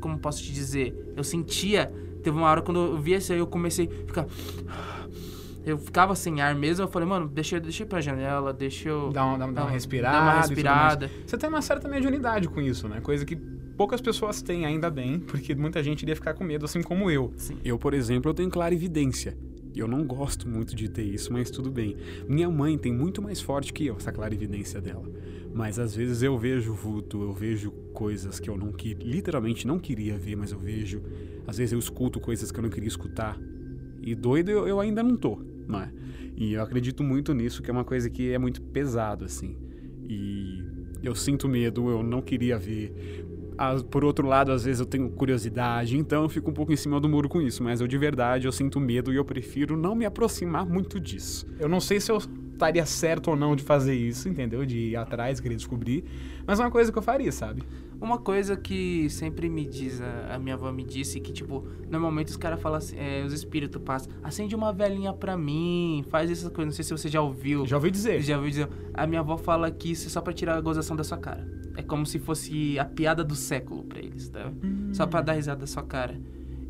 como 0.00 0.18
posso 0.18 0.42
te 0.42 0.52
dizer? 0.52 1.12
Eu 1.16 1.24
sentia. 1.24 1.92
Teve 2.22 2.36
uma 2.36 2.48
hora 2.48 2.62
quando 2.62 2.80
eu 2.80 2.98
vi 2.98 3.14
isso 3.14 3.32
aí, 3.32 3.38
eu 3.38 3.46
comecei 3.46 3.86
a 3.86 4.06
ficar. 4.06 4.26
eu 5.64 5.78
ficava 5.78 6.14
sem 6.14 6.40
ar 6.40 6.54
mesmo, 6.54 6.84
eu 6.84 6.88
falei, 6.88 7.06
mano, 7.08 7.28
deixa, 7.28 7.56
eu- 7.56 7.60
deixa 7.60 7.82
eu 7.82 7.86
ir 7.86 7.88
pra 7.88 8.00
janela, 8.00 8.52
deixa 8.52 8.88
eu... 8.88 9.10
Dá, 9.12 9.24
uma- 9.24 9.38
dá, 9.38 9.46
dá 9.46 9.62
uma 9.62 9.70
respirada. 9.70 10.16
Dá 10.16 10.22
uma 10.22 10.40
respirada. 10.40 11.10
Você 11.26 11.36
tem 11.38 11.48
uma 11.48 11.62
certa 11.62 11.88
mediunidade 11.88 12.48
com 12.48 12.60
isso, 12.60 12.88
né? 12.88 13.00
Coisa 13.00 13.24
que 13.24 13.36
poucas 13.36 14.00
pessoas 14.00 14.42
têm, 14.42 14.64
ainda 14.66 14.90
bem, 14.90 15.18
porque 15.20 15.54
muita 15.54 15.82
gente 15.82 16.02
iria 16.02 16.14
ficar 16.16 16.34
com 16.34 16.44
medo, 16.44 16.64
assim 16.64 16.82
como 16.82 17.10
eu. 17.10 17.32
Sim. 17.36 17.58
Eu, 17.64 17.78
por 17.78 17.94
exemplo, 17.94 18.30
eu 18.30 18.34
tenho 18.34 18.50
clarividência. 18.50 19.36
Eu 19.74 19.86
não 19.86 20.04
gosto 20.04 20.48
muito 20.48 20.74
de 20.74 20.88
ter 20.88 21.04
isso, 21.04 21.32
mas 21.32 21.50
tudo 21.50 21.70
bem. 21.70 21.96
Minha 22.28 22.50
mãe 22.50 22.76
tem 22.76 22.92
muito 22.92 23.22
mais 23.22 23.40
forte 23.40 23.72
que 23.72 23.86
eu 23.86 23.96
essa 23.96 24.12
clarividência 24.12 24.80
dela. 24.80 25.08
Mas 25.52 25.78
às 25.78 25.94
vezes 25.94 26.22
eu 26.22 26.38
vejo 26.38 26.72
vulto, 26.74 27.22
eu 27.22 27.32
vejo 27.32 27.70
coisas 27.92 28.38
que 28.38 28.48
eu 28.48 28.56
não 28.56 28.72
que 28.72 28.94
literalmente 28.94 29.66
não 29.66 29.78
queria 29.78 30.16
ver, 30.16 30.36
mas 30.36 30.52
eu 30.52 30.58
vejo. 30.58 31.02
Às 31.46 31.58
vezes 31.58 31.72
eu 31.72 31.78
escuto 31.78 32.20
coisas 32.20 32.50
que 32.50 32.58
eu 32.58 32.62
não 32.62 32.70
queria 32.70 32.88
escutar. 32.88 33.38
E 34.00 34.14
doido 34.14 34.50
eu, 34.50 34.66
eu 34.66 34.80
ainda 34.80 35.02
não 35.02 35.16
tô, 35.16 35.38
não 35.66 35.80
é? 35.80 35.92
E 36.36 36.54
eu 36.54 36.62
acredito 36.62 37.02
muito 37.02 37.34
nisso, 37.34 37.62
que 37.62 37.70
é 37.70 37.72
uma 37.72 37.84
coisa 37.84 38.08
que 38.08 38.32
é 38.32 38.38
muito 38.38 38.62
pesado, 38.62 39.24
assim. 39.24 39.56
E 40.08 40.62
eu 41.02 41.14
sinto 41.14 41.48
medo, 41.48 41.90
eu 41.90 42.02
não 42.02 42.22
queria 42.22 42.58
ver. 42.58 43.26
Por 43.90 44.04
outro 44.04 44.26
lado, 44.26 44.52
às 44.52 44.64
vezes 44.64 44.80
eu 44.80 44.86
tenho 44.86 45.10
curiosidade, 45.10 45.96
então 45.96 46.22
eu 46.22 46.28
fico 46.28 46.50
um 46.50 46.54
pouco 46.54 46.72
em 46.72 46.76
cima 46.76 46.98
do 46.98 47.08
muro 47.08 47.28
com 47.28 47.42
isso, 47.42 47.62
mas 47.62 47.80
eu 47.80 47.86
de 47.86 47.98
verdade 47.98 48.46
eu 48.46 48.52
sinto 48.52 48.80
medo 48.80 49.12
e 49.12 49.16
eu 49.16 49.24
prefiro 49.24 49.76
não 49.76 49.94
me 49.94 50.06
aproximar 50.06 50.64
muito 50.64 50.98
disso. 50.98 51.46
Eu 51.58 51.68
não 51.68 51.80
sei 51.80 52.00
se 52.00 52.10
eu 52.10 52.16
estaria 52.16 52.84
certo 52.86 53.30
ou 53.30 53.36
não 53.36 53.54
de 53.54 53.62
fazer 53.62 53.94
isso, 53.94 54.28
entendeu? 54.28 54.64
De 54.64 54.78
ir 54.78 54.96
atrás, 54.96 55.40
querer 55.40 55.56
descobrir, 55.56 56.04
mas 56.46 56.58
é 56.58 56.62
uma 56.62 56.70
coisa 56.70 56.90
que 56.90 56.98
eu 56.98 57.02
faria, 57.02 57.32
sabe? 57.32 57.62
Uma 58.00 58.18
coisa 58.18 58.56
que 58.56 59.10
sempre 59.10 59.48
me 59.48 59.66
diz, 59.66 60.00
a, 60.00 60.34
a 60.34 60.38
minha 60.38 60.54
avó 60.54 60.72
me 60.72 60.82
disse, 60.82 61.20
que, 61.20 61.32
tipo, 61.32 61.66
normalmente 61.88 62.28
os 62.28 62.36
caras 62.36 62.60
falam 62.60 62.78
assim, 62.78 62.96
é, 62.98 63.22
os 63.24 63.32
espíritos 63.32 63.80
passam, 63.82 64.10
acende 64.22 64.54
uma 64.54 64.72
velhinha 64.72 65.12
pra 65.12 65.36
mim, 65.36 66.02
faz 66.08 66.30
essas 66.30 66.48
coisas, 66.48 66.66
não 66.66 66.72
sei 66.72 66.84
se 66.84 66.92
você 66.92 67.08
já 67.08 67.20
ouviu. 67.20 67.66
Já 67.66 67.76
ouvi 67.76 67.90
dizer. 67.90 68.22
Já 68.22 68.36
ouviu 68.36 68.50
dizer? 68.50 68.68
A 68.94 69.06
minha 69.06 69.20
avó 69.20 69.36
fala 69.36 69.70
que 69.70 69.90
isso 69.90 70.06
é 70.06 70.10
só 70.10 70.20
pra 70.20 70.32
tirar 70.32 70.56
a 70.56 70.60
gozação 70.60 70.96
da 70.96 71.04
sua 71.04 71.18
cara. 71.18 71.46
É 71.76 71.82
como 71.82 72.06
se 72.06 72.18
fosse 72.18 72.78
a 72.78 72.84
piada 72.84 73.22
do 73.22 73.34
século 73.34 73.84
pra 73.84 73.98
eles, 73.98 74.28
tá? 74.28 74.50
Só 74.92 75.06
pra 75.06 75.20
dar 75.20 75.34
risada 75.34 75.60
da 75.60 75.66
sua 75.66 75.82
cara. 75.82 76.18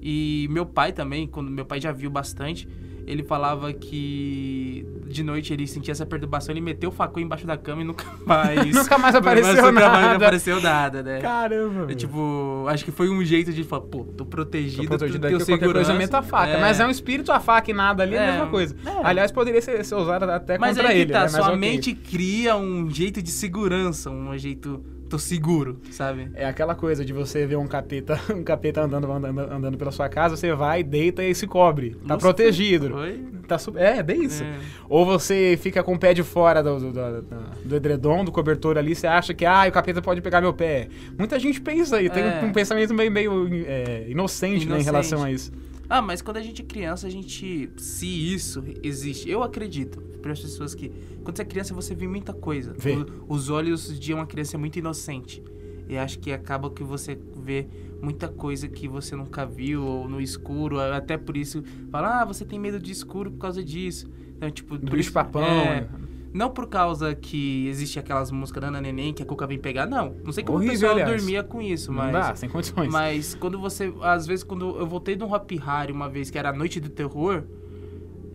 E 0.02 0.48
meu 0.50 0.66
pai 0.66 0.92
também, 0.92 1.26
quando 1.26 1.50
meu 1.50 1.64
pai 1.64 1.80
já 1.80 1.92
viu 1.92 2.10
bastante, 2.10 2.66
ele 3.10 3.22
falava 3.22 3.72
que 3.72 4.86
de 5.06 5.22
noite 5.22 5.52
ele 5.52 5.66
sentia 5.66 5.92
essa 5.92 6.06
perturbação, 6.06 6.52
ele 6.52 6.60
meteu 6.60 6.90
o 6.90 6.92
facão 6.92 7.20
embaixo 7.22 7.46
da 7.46 7.56
cama 7.56 7.82
e 7.82 7.84
nunca 7.84 8.04
mais. 8.24 8.74
Nunca 8.74 8.96
mais 8.98 9.14
apareceu 9.14 9.54
nunca 9.56 9.72
mais 9.72 9.82
nada. 10.06 10.16
apareceu 10.16 10.60
nada, 10.60 11.02
né? 11.02 11.20
Caramba, 11.20 11.90
É, 11.90 11.94
tipo, 11.94 12.64
acho 12.68 12.84
que 12.84 12.90
foi 12.92 13.08
um 13.10 13.24
jeito 13.24 13.52
de 13.52 13.64
falar, 13.64 13.82
pô, 13.82 14.04
tô 14.04 14.24
protegido, 14.24 14.82
Tô 14.84 14.88
protegido 14.90 15.20
qualquer 15.20 15.38
coisa 15.38 15.44
segurança. 15.44 15.94
meta 15.94 16.18
a 16.18 16.22
faca. 16.22 16.58
Mas 16.58 16.78
é 16.80 16.86
um 16.86 16.90
espírito, 16.90 17.32
a 17.32 17.40
faca 17.40 17.70
e 17.70 17.74
nada 17.74 18.02
ali 18.02 18.14
é, 18.14 18.18
a 18.18 18.22
É, 18.22 18.30
mesma 18.32 18.46
coisa. 18.46 18.76
é. 18.86 19.00
Aliás, 19.06 19.32
poderia 19.32 19.60
ser, 19.60 19.84
ser 19.84 19.94
usado 19.96 20.24
até 20.30 20.56
Mas 20.58 20.76
contra 20.76 20.94
ele, 20.94 21.12
tá, 21.12 21.18
né? 21.20 21.24
Mas 21.24 21.32
sua 21.32 21.46
ok. 21.48 21.56
mente 21.58 21.94
cria 21.94 22.56
um 22.56 22.88
jeito 22.90 23.20
de 23.20 23.30
segurança, 23.30 24.10
um 24.10 24.36
jeito, 24.38 24.82
tô 25.10 25.18
seguro, 25.18 25.78
sabe? 25.90 26.30
É 26.34 26.46
aquela 26.46 26.74
coisa 26.74 27.04
de 27.04 27.12
você 27.12 27.44
ver 27.46 27.56
um 27.56 27.66
capeta, 27.66 28.18
um 28.34 28.42
capeta 28.42 28.82
andando, 28.82 29.10
andando, 29.10 29.40
andando 29.40 29.76
pela 29.76 29.90
sua 29.90 30.08
casa, 30.08 30.36
você 30.36 30.54
vai, 30.54 30.82
deita 30.82 31.22
e 31.22 31.34
se 31.34 31.46
cobre. 31.46 31.90
Tá 31.90 32.14
Nossa, 32.14 32.20
protegido. 32.20 32.90
Foi? 32.90 33.20
Tá 33.46 33.58
su- 33.58 33.76
É, 33.76 33.98
é 33.98 34.02
bem 34.02 34.24
isso. 34.24 34.42
É. 34.44 34.54
Ou 34.88 35.04
você 35.04 35.58
fica 35.60 35.82
com 35.82 35.94
o 35.94 35.98
pé 35.98 36.14
de 36.14 36.22
fora 36.22 36.62
do, 36.62 36.78
do, 36.78 36.92
do- 36.92 37.22
do 37.64 37.76
edredom, 37.76 38.24
do 38.24 38.30
cobertor 38.32 38.78
ali, 38.78 38.94
você 38.94 39.06
acha 39.06 39.34
que 39.34 39.44
ah, 39.44 39.64
o 39.68 39.72
capeta 39.72 40.00
pode 40.00 40.20
pegar 40.22 40.40
meu 40.40 40.54
pé. 40.54 40.88
Muita 41.18 41.38
gente 41.38 41.60
pensa 41.60 41.96
aí, 41.96 42.08
tem 42.08 42.22
É. 42.22 42.40
um 42.44 42.52
pensamento 42.52 42.94
meio, 42.94 43.10
meio 43.10 43.48
é, 43.66 44.06
inocente, 44.08 44.58
né, 44.66 44.76
em 44.78 44.80
Inocente. 44.80 44.84
relação 44.84 45.24
a 45.24 45.30
isso. 45.30 45.50
Ah, 45.90 46.00
mas 46.00 46.22
quando 46.22 46.36
a 46.36 46.42
gente 46.42 46.62
é 46.62 46.64
criança, 46.64 47.06
a 47.06 47.10
gente. 47.10 47.68
Se 47.76 48.06
isso 48.06 48.62
existe, 48.82 49.28
eu 49.28 49.42
acredito. 49.42 50.00
Para 50.22 50.32
as 50.32 50.38
pessoas 50.40 50.74
que. 50.74 50.88
Quando 51.24 51.36
você 51.36 51.42
é 51.42 51.44
criança, 51.44 51.74
você 51.74 51.94
vê 51.94 52.06
muita 52.06 52.32
coisa. 52.32 52.72
Vê. 52.78 52.92
O- 52.94 53.06
os 53.34 53.50
olhos 53.50 53.98
de 53.98 54.14
uma 54.14 54.24
criança 54.26 54.56
é 54.56 54.58
muito 54.58 54.78
inocente. 54.78 55.42
E 55.88 55.96
acho 55.98 56.20
que 56.20 56.30
acaba 56.32 56.70
que 56.70 56.84
você 56.84 57.18
vê 57.36 57.66
muita 58.00 58.28
coisa 58.28 58.68
que 58.68 58.86
você 58.86 59.16
nunca 59.16 59.44
viu, 59.44 59.82
ou 59.84 60.08
no 60.08 60.20
escuro. 60.20 60.78
Até 60.78 61.18
por 61.18 61.36
isso, 61.36 61.64
fala, 61.90 62.20
ah, 62.20 62.24
você 62.24 62.44
tem 62.44 62.58
medo 62.60 62.78
de 62.78 62.92
escuro 62.92 63.30
por 63.32 63.38
causa 63.38 63.62
disso. 63.64 64.08
Então, 64.36 64.48
tipo, 64.50 64.78
Do 64.78 64.92
bicho 64.92 65.12
papão. 65.12 65.42
é, 65.44 65.80
né? 65.82 65.88
Não 66.32 66.48
por 66.50 66.68
causa 66.68 67.12
que 67.14 67.66
existe 67.66 67.98
aquelas 67.98 68.30
músicas 68.30 68.60
da 68.60 68.68
Ana 68.68 68.80
Neném 68.80 69.12
que 69.12 69.22
a 69.22 69.26
Cuca 69.26 69.46
vem 69.48 69.58
pegar, 69.58 69.86
não. 69.86 70.14
Não 70.24 70.30
sei 70.32 70.44
como 70.44 70.58
Horrível, 70.58 70.74
o 70.74 70.78
pessoal 70.80 70.92
aliás. 70.92 71.16
dormia 71.16 71.42
com 71.42 71.60
isso, 71.60 71.90
Não 71.90 71.98
mas. 71.98 72.12
dá, 72.12 72.34
sem 72.36 72.48
condições. 72.48 72.92
Mas 72.92 73.34
quando 73.34 73.58
você. 73.58 73.92
Às 74.00 74.26
vezes, 74.28 74.44
quando 74.44 74.76
eu 74.78 74.86
voltei 74.86 75.16
de 75.16 75.24
um 75.24 75.34
Happy 75.34 75.56
Harry 75.56 75.92
uma 75.92 76.08
vez, 76.08 76.30
que 76.30 76.38
era 76.38 76.50
a 76.50 76.52
noite 76.52 76.78
do 76.78 76.88
terror, 76.88 77.42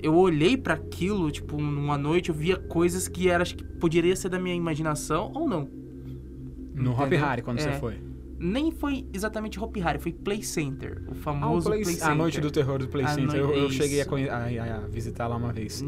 eu 0.04 0.14
olhei 0.14 0.58
pra 0.58 0.74
aquilo, 0.74 1.32
tipo, 1.32 1.60
numa 1.62 1.98
noite, 1.98 2.30
eu 2.30 2.36
via 2.36 2.58
coisas 2.58 3.08
que 3.08 3.30
era, 3.30 3.42
acho 3.44 3.56
que 3.56 3.64
poderia 3.64 4.16
ser 4.16 4.28
da 4.28 4.38
minha 4.40 4.54
imaginação 4.56 5.32
ou 5.34 5.48
não. 5.48 5.70
No 6.74 6.92
Hop? 6.92 7.10
Harry, 7.14 7.42
quando 7.42 7.60
É. 7.60 7.62
você 7.62 7.80
foi. 7.80 7.96
Nem 8.38 8.70
foi 8.72 9.08
exatamente 9.14 9.58
Hopi 9.58 9.80
Harry, 9.80 9.98
foi 10.00 10.12
Play 10.12 10.44
Center. 10.44 11.02
O 11.08 11.12
Ah, 11.12 11.12
o 11.12 11.16
famoso 11.16 11.70
Play- 11.70 11.84
Play 11.84 11.96
Center. 11.96 12.12
a 12.12 12.16
noite 12.16 12.42
do 12.42 12.52
terror 12.52 12.78
do 12.78 12.90
Play 12.90 13.06
A 13.06 13.08
Center. 13.08 13.28
noi- 13.28 13.40
Eu, 13.40 13.64
eu 13.64 13.70
cheguei 13.72 14.02
a- 14.02 14.06
a- 14.06 14.76
a 14.84 14.88
visitar 14.90 15.28
lá 15.28 15.38
uma 15.38 15.54
vez. 15.54 15.86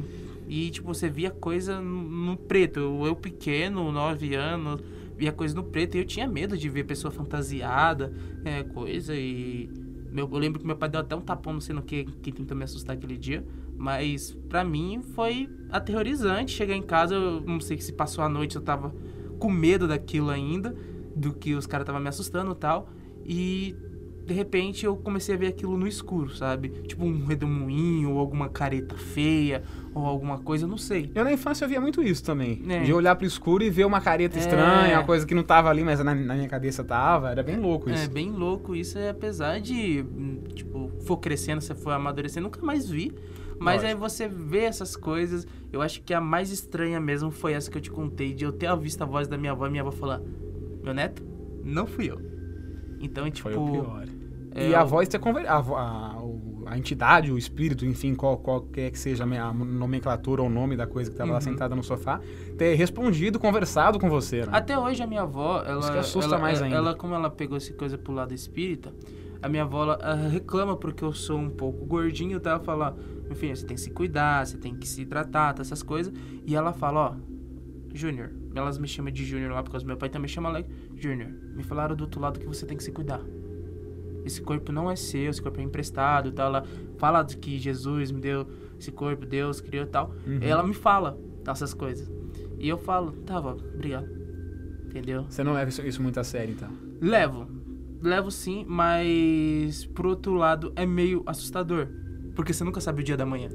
E, 0.47 0.69
tipo, 0.69 0.93
você 0.93 1.09
via 1.09 1.29
coisa 1.29 1.81
no 1.81 2.37
preto. 2.37 2.79
Eu, 3.05 3.15
pequeno, 3.15 3.91
9 3.91 4.35
anos, 4.35 4.81
via 5.15 5.31
coisa 5.31 5.53
no 5.53 5.63
preto. 5.63 5.95
E 5.95 5.99
eu 5.99 6.05
tinha 6.05 6.27
medo 6.27 6.57
de 6.57 6.69
ver 6.69 6.85
pessoa 6.85 7.11
fantasiada, 7.11 8.13
é, 8.45 8.63
coisa. 8.63 9.13
E 9.15 9.69
meu, 10.11 10.27
eu 10.31 10.37
lembro 10.37 10.59
que 10.59 10.65
meu 10.65 10.75
pai 10.75 10.89
deu 10.89 11.01
até 11.01 11.15
um 11.15 11.21
tapão, 11.21 11.53
não 11.53 11.61
sei 11.61 11.75
no 11.75 11.81
que, 11.81 12.05
que 12.05 12.31
tentou 12.31 12.55
me 12.55 12.63
assustar 12.63 12.95
aquele 12.95 13.17
dia. 13.17 13.45
Mas, 13.75 14.35
pra 14.49 14.63
mim, 14.63 15.01
foi 15.13 15.49
aterrorizante. 15.69 16.51
Chegar 16.51 16.75
em 16.75 16.81
casa, 16.81 17.15
eu 17.15 17.41
não 17.41 17.59
sei 17.59 17.77
se 17.79 17.93
passou 17.93 18.23
a 18.23 18.29
noite, 18.29 18.55
eu 18.55 18.61
tava 18.61 18.95
com 19.37 19.51
medo 19.51 19.87
daquilo 19.87 20.29
ainda. 20.29 20.75
Do 21.15 21.33
que 21.33 21.55
os 21.55 21.65
caras 21.65 21.83
estavam 21.83 22.01
me 22.01 22.09
assustando 22.09 22.51
e 22.51 22.55
tal. 22.55 22.89
E 23.25 23.75
de 24.27 24.33
repente 24.33 24.85
eu 24.85 24.97
comecei 24.97 25.33
a 25.35 25.37
ver 25.37 25.47
aquilo 25.47 25.77
no 25.77 25.87
escuro, 25.87 26.29
sabe? 26.35 26.67
Tipo 26.85 27.05
um 27.05 27.25
redemoinho, 27.25 28.11
ou 28.11 28.19
alguma 28.19 28.49
careta 28.49 28.95
feia, 28.97 29.63
ou 29.95 30.05
alguma 30.05 30.37
coisa, 30.37 30.65
eu 30.65 30.67
não 30.67 30.77
sei. 30.77 31.09
Eu 31.15 31.23
na 31.23 31.31
infância 31.31 31.63
eu 31.63 31.69
via 31.69 31.79
muito 31.79 32.03
isso 32.03 32.21
também. 32.25 32.61
É. 32.67 32.83
De 32.83 32.91
olhar 32.91 33.15
pro 33.15 33.25
escuro 33.25 33.63
e 33.63 33.69
ver 33.69 33.85
uma 33.85 34.01
careta 34.01 34.35
É. 34.37 34.41
estranha, 34.41 34.97
uma 34.97 35.05
coisa 35.05 35.25
que 35.25 35.33
não 35.33 35.43
tava 35.43 35.69
ali, 35.69 35.81
mas 35.81 36.03
na, 36.03 36.13
na 36.13 36.35
minha 36.35 36.49
cabeça 36.49 36.83
tava. 36.83 37.31
Era 37.31 37.41
bem 37.41 37.55
louco 37.55 37.89
isso. 37.89 38.03
É 38.03 38.07
bem 38.09 38.29
louco 38.29 38.75
isso, 38.75 38.97
é, 38.99 39.09
apesar 39.09 39.61
de, 39.61 40.01
hum, 40.01 40.41
tipo, 40.53 40.91
for 41.05 41.15
crescendo, 41.17 41.61
você 41.61 41.73
for 41.73 41.91
amadurecendo, 41.91 42.43
nunca 42.43 42.61
mais 42.61 42.89
vi. 42.89 43.15
Mas 43.57 43.81
Lógico. 43.81 43.87
aí 43.87 43.95
você 43.95 44.27
vê 44.27 44.65
essas 44.65 44.97
coisas, 44.97 45.47
eu 45.71 45.81
acho 45.81 46.01
que 46.03 46.13
a 46.13 46.19
mais 46.19 46.51
estranha 46.51 46.99
mesmo 46.99 47.31
foi 47.31 47.53
essa 47.53 47.71
que 47.71 47.77
eu 47.77 47.81
te 47.81 47.89
contei, 47.89 48.33
de 48.33 48.43
eu 48.43 48.51
ter 48.51 48.75
visto 48.77 49.01
a 49.01 49.05
voz 49.05 49.25
da 49.25 49.37
minha 49.37 49.53
avó 49.53 49.65
e 49.67 49.69
minha 49.69 49.81
avó 49.83 49.91
falar, 49.91 50.21
meu 50.83 50.93
neto, 50.93 51.23
não 51.63 51.87
fui 51.87 52.11
eu. 52.11 52.19
Então, 52.99 53.29
tipo... 53.31 53.49
Foi 53.49 53.55
o 53.57 53.71
pior. 53.71 54.05
É, 54.57 54.69
e 54.69 54.75
a 54.75 54.83
voz 54.83 55.07
ter 55.07 55.19
conver... 55.19 55.45
a, 55.47 55.57
a, 55.57 56.15
a 56.65 56.77
entidade, 56.77 57.31
o 57.31 57.37
espírito, 57.37 57.85
enfim, 57.85 58.13
qual, 58.13 58.37
qualquer 58.37 58.91
que 58.91 58.99
seja 58.99 59.23
a 59.23 59.53
nomenclatura 59.53 60.41
ou 60.41 60.47
o 60.47 60.51
nome 60.51 60.75
da 60.75 60.85
coisa 60.85 61.09
que 61.09 61.15
tava 61.15 61.31
lá 61.31 61.37
Uhum. 61.37 61.41
sentada 61.41 61.75
no 61.75 61.83
sofá, 61.83 62.19
ter 62.57 62.73
respondido, 62.75 63.39
conversado 63.39 63.99
com 63.99 64.09
você, 64.09 64.41
né? 64.41 64.49
Até 64.51 64.77
hoje 64.77 65.01
a 65.01 65.07
minha 65.07 65.21
avó, 65.21 65.63
ela, 65.65 65.79
Isso 65.79 65.91
que 65.91 65.97
assusta 65.97 66.31
ela, 66.35 66.41
mais 66.41 66.57
ela, 66.57 66.65
ainda. 66.67 66.77
ela, 66.77 66.95
como 66.95 67.13
ela 67.15 67.29
pegou 67.29 67.55
essa 67.55 67.73
coisa 67.73 67.97
pro 67.97 68.11
lado 68.13 68.33
espírita, 68.33 68.93
a 69.41 69.47
minha 69.47 69.63
avó 69.63 69.83
ela, 69.83 69.99
ela 70.01 70.27
reclama 70.27 70.75
porque 70.75 71.03
eu 71.03 71.13
sou 71.13 71.37
um 71.37 71.49
pouco 71.49 71.85
gordinho, 71.85 72.39
tá? 72.39 72.51
Ela 72.51 72.59
fala, 72.59 72.97
filho, 73.35 73.55
você 73.55 73.65
tem 73.65 73.75
que 73.75 73.81
se 73.81 73.91
cuidar, 73.91 74.45
você 74.45 74.57
tem 74.57 74.75
que 74.75 74.87
se 74.87 75.05
tratar, 75.05 75.53
tá, 75.53 75.61
essas 75.61 75.81
coisas. 75.83 76.11
E 76.45 76.55
ela 76.55 76.73
fala, 76.73 77.11
ó, 77.11 77.15
Júnior, 77.93 78.31
elas 78.53 78.77
me 78.77 78.87
chamam 78.87 79.11
de 79.11 79.23
Júnior 79.23 79.51
lá, 79.51 79.63
porque 79.63 79.85
meu 79.85 79.95
pai 79.95 80.09
também 80.09 80.27
chama 80.27 80.49
ela 80.49 80.65
Júnior. 80.95 81.29
Me 81.55 81.63
falaram 81.63 81.95
do 81.95 82.01
outro 82.01 82.19
lado 82.19 82.39
que 82.39 82.45
você 82.45 82.65
tem 82.65 82.75
que 82.75 82.83
se 82.83 82.91
cuidar. 82.91 83.21
Esse 84.27 84.41
corpo 84.41 84.71
não 84.71 84.89
é 84.89 84.95
seu, 84.95 85.29
esse 85.29 85.41
corpo 85.41 85.59
é 85.59 85.63
emprestado, 85.63 86.31
tá? 86.31 86.43
Ela 86.43 86.63
fala 86.97 87.23
de 87.23 87.37
que 87.37 87.57
Jesus 87.57 88.11
me 88.11 88.21
deu 88.21 88.47
esse 88.79 88.91
corpo, 88.91 89.25
Deus 89.25 89.59
criou 89.59 89.85
e 89.85 89.87
tal. 89.87 90.13
Uhum. 90.25 90.39
Ela 90.41 90.63
me 90.63 90.73
fala 90.73 91.17
essas 91.45 91.73
coisas. 91.73 92.09
E 92.59 92.67
eu 92.67 92.77
falo, 92.77 93.11
tá, 93.25 93.39
vó, 93.39 93.57
obrigado. 93.73 94.07
Entendeu? 94.85 95.25
Você 95.29 95.43
não 95.43 95.53
leva 95.53 95.69
isso, 95.69 95.81
isso 95.81 96.01
muito 96.01 96.19
a 96.19 96.23
sério, 96.23 96.53
então. 96.53 96.69
Levo. 97.01 97.47
Levo 98.01 98.29
sim, 98.29 98.65
mas 98.67 99.85
por 99.85 100.05
outro 100.05 100.33
lado 100.33 100.71
é 100.75 100.85
meio 100.85 101.23
assustador. 101.25 101.87
Porque 102.35 102.53
você 102.53 102.63
nunca 102.63 102.79
sabe 102.79 103.01
o 103.01 103.03
dia 103.03 103.17
da 103.17 103.25
manhã. 103.25 103.49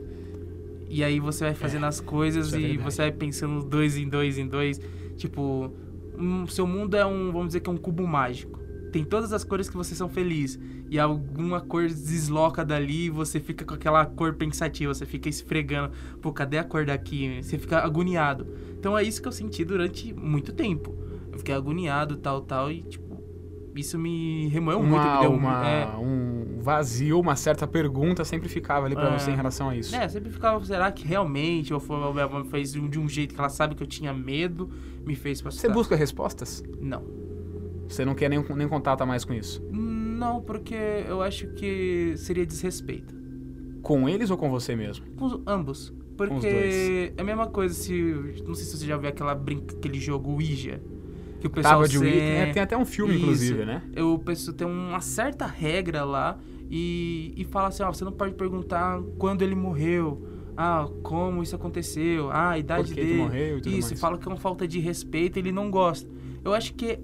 E 0.89 1.03
aí 1.03 1.19
você 1.21 1.45
vai 1.45 1.55
fazendo 1.55 1.87
as 1.87 2.01
coisas 2.01 2.53
é 2.53 2.59
e 2.59 2.61
verdade. 2.61 2.83
você 2.83 3.03
vai 3.03 3.13
pensando 3.13 3.63
dois 3.65 3.97
em 3.97 4.09
dois 4.09 4.39
em 4.39 4.47
dois. 4.47 4.81
Tipo, 5.17 5.73
um, 6.19 6.47
seu 6.47 6.67
mundo 6.67 6.97
é 6.97 7.07
um, 7.07 7.33
vamos 7.33 7.49
dizer 7.49 7.61
que 7.61 7.71
é 7.71 7.73
um 7.73 7.77
cubo 7.77 8.07
mágico. 8.07 8.61
Tem 8.93 9.03
todas 9.05 9.33
as 9.33 9.43
cores 9.43 9.69
que 9.71 9.77
vocês 9.77 9.97
são 9.97 10.09
felizes. 10.09 10.61
E 10.91 10.99
alguma 10.99 11.61
cor 11.61 11.87
desloca 11.89 12.63
dali 12.65 13.07
e 13.07 13.11
você 13.11 13.41
fica 13.41 13.65
com 13.65 13.73
aquela 13.75 14.05
cor 14.05 14.35
pensativa. 14.35 14.93
Você 14.93 15.07
fica 15.07 15.29
esfregando. 15.29 15.93
Pô, 16.21 16.31
cadê 16.33 16.59
a 16.59 16.65
cor 16.65 16.85
daqui? 16.85 17.43
Você 17.43 17.59
fica 17.59 17.79
agoniado. 17.79 18.47
Então 18.79 18.97
é 18.97 19.03
isso 19.03 19.23
que 19.23 19.27
eu 19.27 19.33
senti 19.33 19.65
durante 19.65 20.13
muito 20.13 20.53
tempo. 20.53 20.95
Eu 21.33 21.39
fiquei 21.39 21.55
agoniado, 21.55 22.17
tal, 22.19 22.43
tal. 22.43 22.71
E, 22.71 22.83
tipo, 22.83 23.23
isso 23.75 23.99
me 23.99 24.49
remoeu 24.49 24.83
muito. 24.83 24.95
Uma, 25.03 25.15
me 25.15 25.21
deu 25.23 25.33
uma, 25.33 25.67
é, 25.67 25.87
um 25.97 26.59
vazio, 26.61 27.19
uma 27.19 27.35
certa 27.35 27.67
pergunta 27.67 28.23
sempre 28.27 28.51
ficava 28.51 28.85
ali 28.85 28.95
pra 28.95 29.09
É. 29.15 29.19
você 29.19 29.31
em 29.31 29.35
relação 29.35 29.71
a 29.71 29.75
isso. 29.77 29.97
É, 29.97 30.07
sempre 30.09 30.31
ficava, 30.31 30.63
será 30.67 30.93
que 30.93 31.07
realmente 31.09 31.73
ou 31.73 31.81
foi, 31.81 31.97
a 31.97 32.13
minha 32.13 32.25
avó 32.25 32.45
fez 32.45 32.73
de 32.73 32.99
um- 33.01 33.09
jeito 33.09 33.35
que 33.35 33.41
ela 33.41 33.49
sabe 33.49 33.75
que 33.75 33.83
eu 33.83 33.87
tinha 33.87 34.13
medo, 34.13 34.69
me 35.07 35.15
fez 35.17 35.41
pra 35.41 35.51
Você 35.51 35.71
busca 35.71 35.97
respostas? 35.97 36.63
Não. 36.79 37.22
Você 37.93 38.05
não 38.05 38.15
quer 38.15 38.29
nem, 38.29 38.43
nem 38.57 38.69
contato 38.69 39.07
mais 39.07 39.25
com 39.25 39.33
isso? 39.35 39.63
Não, 39.71 40.41
porque 40.41 40.75
eu 41.09 41.21
acho 41.23 41.49
que 41.55 42.15
seria 42.17 42.47
desrespeito. 42.47 43.15
Com 43.83 44.09
eles 44.09 44.31
ou 44.31 44.37
com 44.37 44.49
você 44.51 44.75
mesmo? 44.77 45.05
Com 45.17 45.27
os- 45.27 45.41
ambos. 45.47 45.93
Porque 46.17 46.31
dois. 46.51 46.75
é 47.17 47.21
a 47.21 47.25
mesma 47.25 47.47
coisa 47.49 47.75
se. 47.75 47.93
Não 48.47 48.55
sei 48.55 48.65
se 48.65 48.77
você 48.77 48.87
já 48.87 48.97
viu 48.97 49.09
aquela 49.09 49.35
brinca, 49.35 49.75
aquele 49.77 49.99
jogo 49.99 50.31
Ouija. 50.33 50.81
Que 51.41 51.47
o 51.49 51.51
pessoal 51.51 51.75
Tábua 51.75 51.89
de 51.89 51.99
se- 51.99 52.05
Ouija. 52.05 52.21
É, 52.21 52.53
tem 52.53 52.63
até 52.63 52.77
um 52.77 52.85
filme, 52.85 53.15
Isso. 53.15 53.23
inclusive, 53.23 53.65
né? 53.65 53.83
eu 53.97 54.17
penso 54.25 54.53
tem 54.53 54.67
uma 54.67 55.01
certa 55.01 55.45
regra 55.47 56.05
lá 56.05 56.39
e, 56.71 57.35
e 57.37 57.45
fala 57.45 57.69
assim, 57.69 57.83
ó, 57.83 57.93
você 57.93 58.05
não 58.05 58.13
pode 58.13 58.35
perguntar 58.35 59.03
quando 59.19 59.43
ele 59.43 59.57
morreu, 59.57 60.23
ah, 60.57 60.89
como 61.03 61.43
isso 61.43 61.57
aconteceu, 61.57 62.31
ah, 62.31 62.51
a 62.51 62.59
idade 62.59 62.89
Por 62.91 62.95
que 62.95 63.01
que 63.01 63.07
dele. 63.07 63.19
morreu 63.19 63.59
e 63.59 63.61
tudo 63.61 63.75
isso, 63.77 63.89
mais. 63.89 64.01
fala 64.01 64.17
que 64.19 64.29
é 64.29 64.31
uma 64.31 64.37
falta 64.39 64.69
de 64.69 64.79
respeito, 64.79 65.39
ele 65.39 65.51
não 65.51 65.69
gosta. 65.71 66.09
Eu 66.45 66.55
acho 66.55 66.75
que 66.75 67.01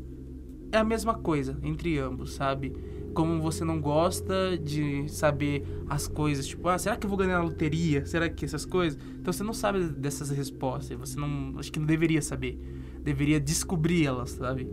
é 0.70 0.78
a 0.78 0.84
mesma 0.84 1.14
coisa 1.14 1.56
entre 1.62 1.98
ambos, 1.98 2.34
sabe? 2.34 2.72
Como 3.14 3.40
você 3.40 3.64
não 3.64 3.80
gosta 3.80 4.56
de 4.56 5.08
saber 5.08 5.64
as 5.88 6.06
coisas, 6.06 6.46
tipo, 6.46 6.68
ah, 6.68 6.78
será 6.78 6.96
que 6.96 7.06
eu 7.06 7.08
vou 7.08 7.18
ganhar 7.18 7.38
na 7.38 7.44
loteria? 7.44 8.04
Será 8.06 8.28
que 8.28 8.44
essas 8.44 8.64
coisas? 8.64 8.98
Então 9.18 9.32
você 9.32 9.42
não 9.42 9.52
sabe 9.52 9.88
dessas 9.88 10.30
respostas, 10.30 10.98
você 10.98 11.18
não, 11.18 11.58
acho 11.58 11.72
que 11.72 11.78
não 11.78 11.86
deveria 11.86 12.22
saber. 12.22 12.58
Deveria 13.02 13.40
descobrir 13.40 14.06
elas, 14.06 14.30
sabe? 14.30 14.68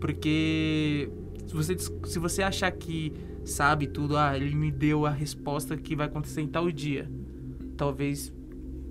Porque 0.00 1.10
se 1.46 1.54
você, 1.54 1.76
se 1.78 2.18
você 2.18 2.42
achar 2.42 2.70
que 2.70 3.12
sabe 3.44 3.86
tudo, 3.86 4.16
ah, 4.16 4.36
ele 4.36 4.54
me 4.54 4.70
deu 4.70 5.06
a 5.06 5.10
resposta 5.10 5.76
que 5.76 5.96
vai 5.96 6.06
acontecer 6.06 6.42
em 6.42 6.46
tal 6.46 6.70
dia. 6.70 7.10
Talvez, 7.76 8.32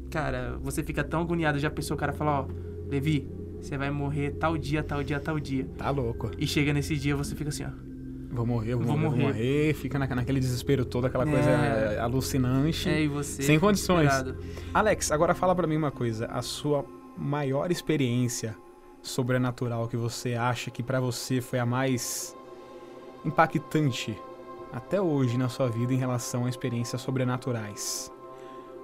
cara, 0.09 0.57
você 0.61 0.81
fica 0.81 1.03
tão 1.03 1.21
agoniado, 1.21 1.59
já 1.59 1.69
pensou 1.69 1.95
o 1.95 1.99
cara 1.99 2.11
falar, 2.11 2.41
ó, 2.41 2.47
Levi, 2.89 3.29
você 3.61 3.77
vai 3.77 3.89
morrer 3.91 4.31
tal 4.31 4.57
dia, 4.57 4.83
tal 4.83 5.03
dia, 5.03 5.19
tal 5.19 5.39
dia. 5.39 5.67
Tá 5.77 5.89
louco. 5.89 6.31
E 6.37 6.45
chega 6.47 6.73
nesse 6.73 6.95
dia, 6.95 7.15
você 7.15 7.35
fica 7.35 7.49
assim, 7.49 7.63
ó. 7.65 7.69
Vou 8.29 8.45
morrer, 8.45 8.75
vou, 8.75 8.83
Vou 8.85 8.97
morrer, 8.97 9.09
vou 9.09 9.17
morrer. 9.19 9.33
morrer. 9.33 9.73
Fica 9.73 9.97
na- 9.97 10.05
naquele 10.07 10.39
desespero 10.39 10.85
todo, 10.85 11.05
aquela 11.07 11.25
coisa 11.25 11.49
É. 11.49 11.95
é, 11.95 11.99
alucinante. 11.99 12.87
É, 12.89 13.01
e 13.01 13.07
você. 13.07 13.41
Sem 13.41 13.57
condições. 13.59 14.09
desesperado. 14.09 14.37
Alex, 14.73 15.11
agora 15.11 15.33
fala 15.33 15.55
pra 15.55 15.65
mim 15.65 15.77
uma 15.77 15.91
coisa. 15.91 16.25
A 16.27 16.41
sua 16.41 16.85
maior 17.17 17.71
experiência 17.71 18.55
sobrenatural 19.01 19.87
que 19.87 19.97
você 19.97 20.33
acha 20.35 20.69
que 20.69 20.83
pra 20.83 20.99
você 20.99 21.39
foi 21.41 21.57
a 21.59 21.65
mais 21.65 22.35
impactante 23.25 24.15
até 24.71 25.01
hoje 25.01 25.37
na 25.37 25.49
sua 25.49 25.69
vida 25.69 25.93
em 25.93 25.97
relação 25.97 26.45
a 26.45 26.49
experiências 26.49 27.01
sobrenaturais? 27.01 28.11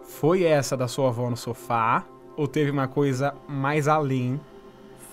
Foi 0.05 0.43
essa 0.43 0.75
da 0.77 0.87
sua 0.87 1.09
avó 1.09 1.29
no 1.29 1.37
sofá? 1.37 2.05
Ou 2.35 2.47
teve 2.47 2.71
uma 2.71 2.87
coisa 2.87 3.35
mais 3.47 3.87
além 3.87 4.39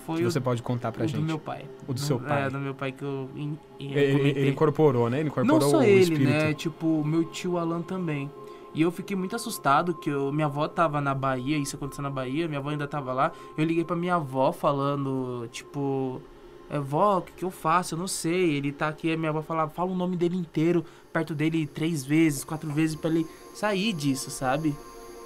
Foi 0.05 0.17
que 0.17 0.23
o, 0.25 0.31
você 0.31 0.39
pode 0.39 0.61
contar 0.63 0.91
pra 0.91 1.03
o 1.03 1.07
gente? 1.07 1.19
do 1.19 1.25
meu 1.25 1.37
pai. 1.39 1.65
O 1.87 1.93
do 1.93 1.99
seu 1.99 2.19
pai. 2.19 2.43
É, 2.45 2.49
do 2.49 2.59
meu 2.59 2.73
pai 2.73 2.91
que 2.91 3.03
eu, 3.03 3.29
in- 3.35 3.57
in- 3.79 3.91
Ele, 3.93 4.49
incorporou, 4.49 5.09
né? 5.09 5.19
Ele 5.19 5.29
incorporou 5.29 5.59
Não 5.59 5.69
só 5.69 5.79
o 5.79 5.83
ele, 5.83 6.01
espírito. 6.01 6.29
né? 6.29 6.53
Tipo, 6.53 7.03
meu 7.05 7.23
tio 7.25 7.57
Alan 7.57 7.81
também. 7.81 8.29
E 8.73 8.81
eu 8.81 8.89
fiquei 8.91 9.17
muito 9.17 9.35
assustado 9.35 9.93
que 9.95 10.09
eu- 10.09 10.31
minha 10.31 10.45
avó 10.47 10.67
tava 10.67 11.01
na 11.01 11.13
Bahia, 11.13 11.57
isso 11.57 11.75
aconteceu 11.75 12.01
na 12.01 12.09
Bahia, 12.09 12.47
minha 12.47 12.59
avó 12.59 12.69
ainda 12.69 12.87
tava 12.87 13.11
lá. 13.13 13.31
Eu 13.57 13.65
liguei 13.65 13.83
pra 13.83 13.95
minha 13.95 14.15
avó 14.15 14.51
falando, 14.53 15.47
tipo, 15.51 16.21
é, 16.69 16.79
vó, 16.79 17.17
o 17.17 17.21
que, 17.21 17.33
que 17.33 17.43
eu 17.43 17.51
faço? 17.51 17.95
Eu 17.95 17.99
não 17.99 18.07
sei. 18.07 18.55
Ele 18.55 18.71
tá 18.71 18.87
aqui, 18.87 19.11
a 19.11 19.17
minha 19.17 19.29
avó 19.29 19.41
falava, 19.41 19.69
fala 19.71 19.91
o 19.91 19.95
nome 19.95 20.15
dele 20.15 20.37
inteiro 20.37 20.85
perto 21.11 21.35
dele 21.35 21.67
três 21.67 22.05
vezes, 22.05 22.45
quatro 22.45 22.71
vezes 22.71 22.95
pra 22.95 23.09
ele 23.09 23.27
sair 23.53 23.91
disso, 23.91 24.31
sabe? 24.31 24.73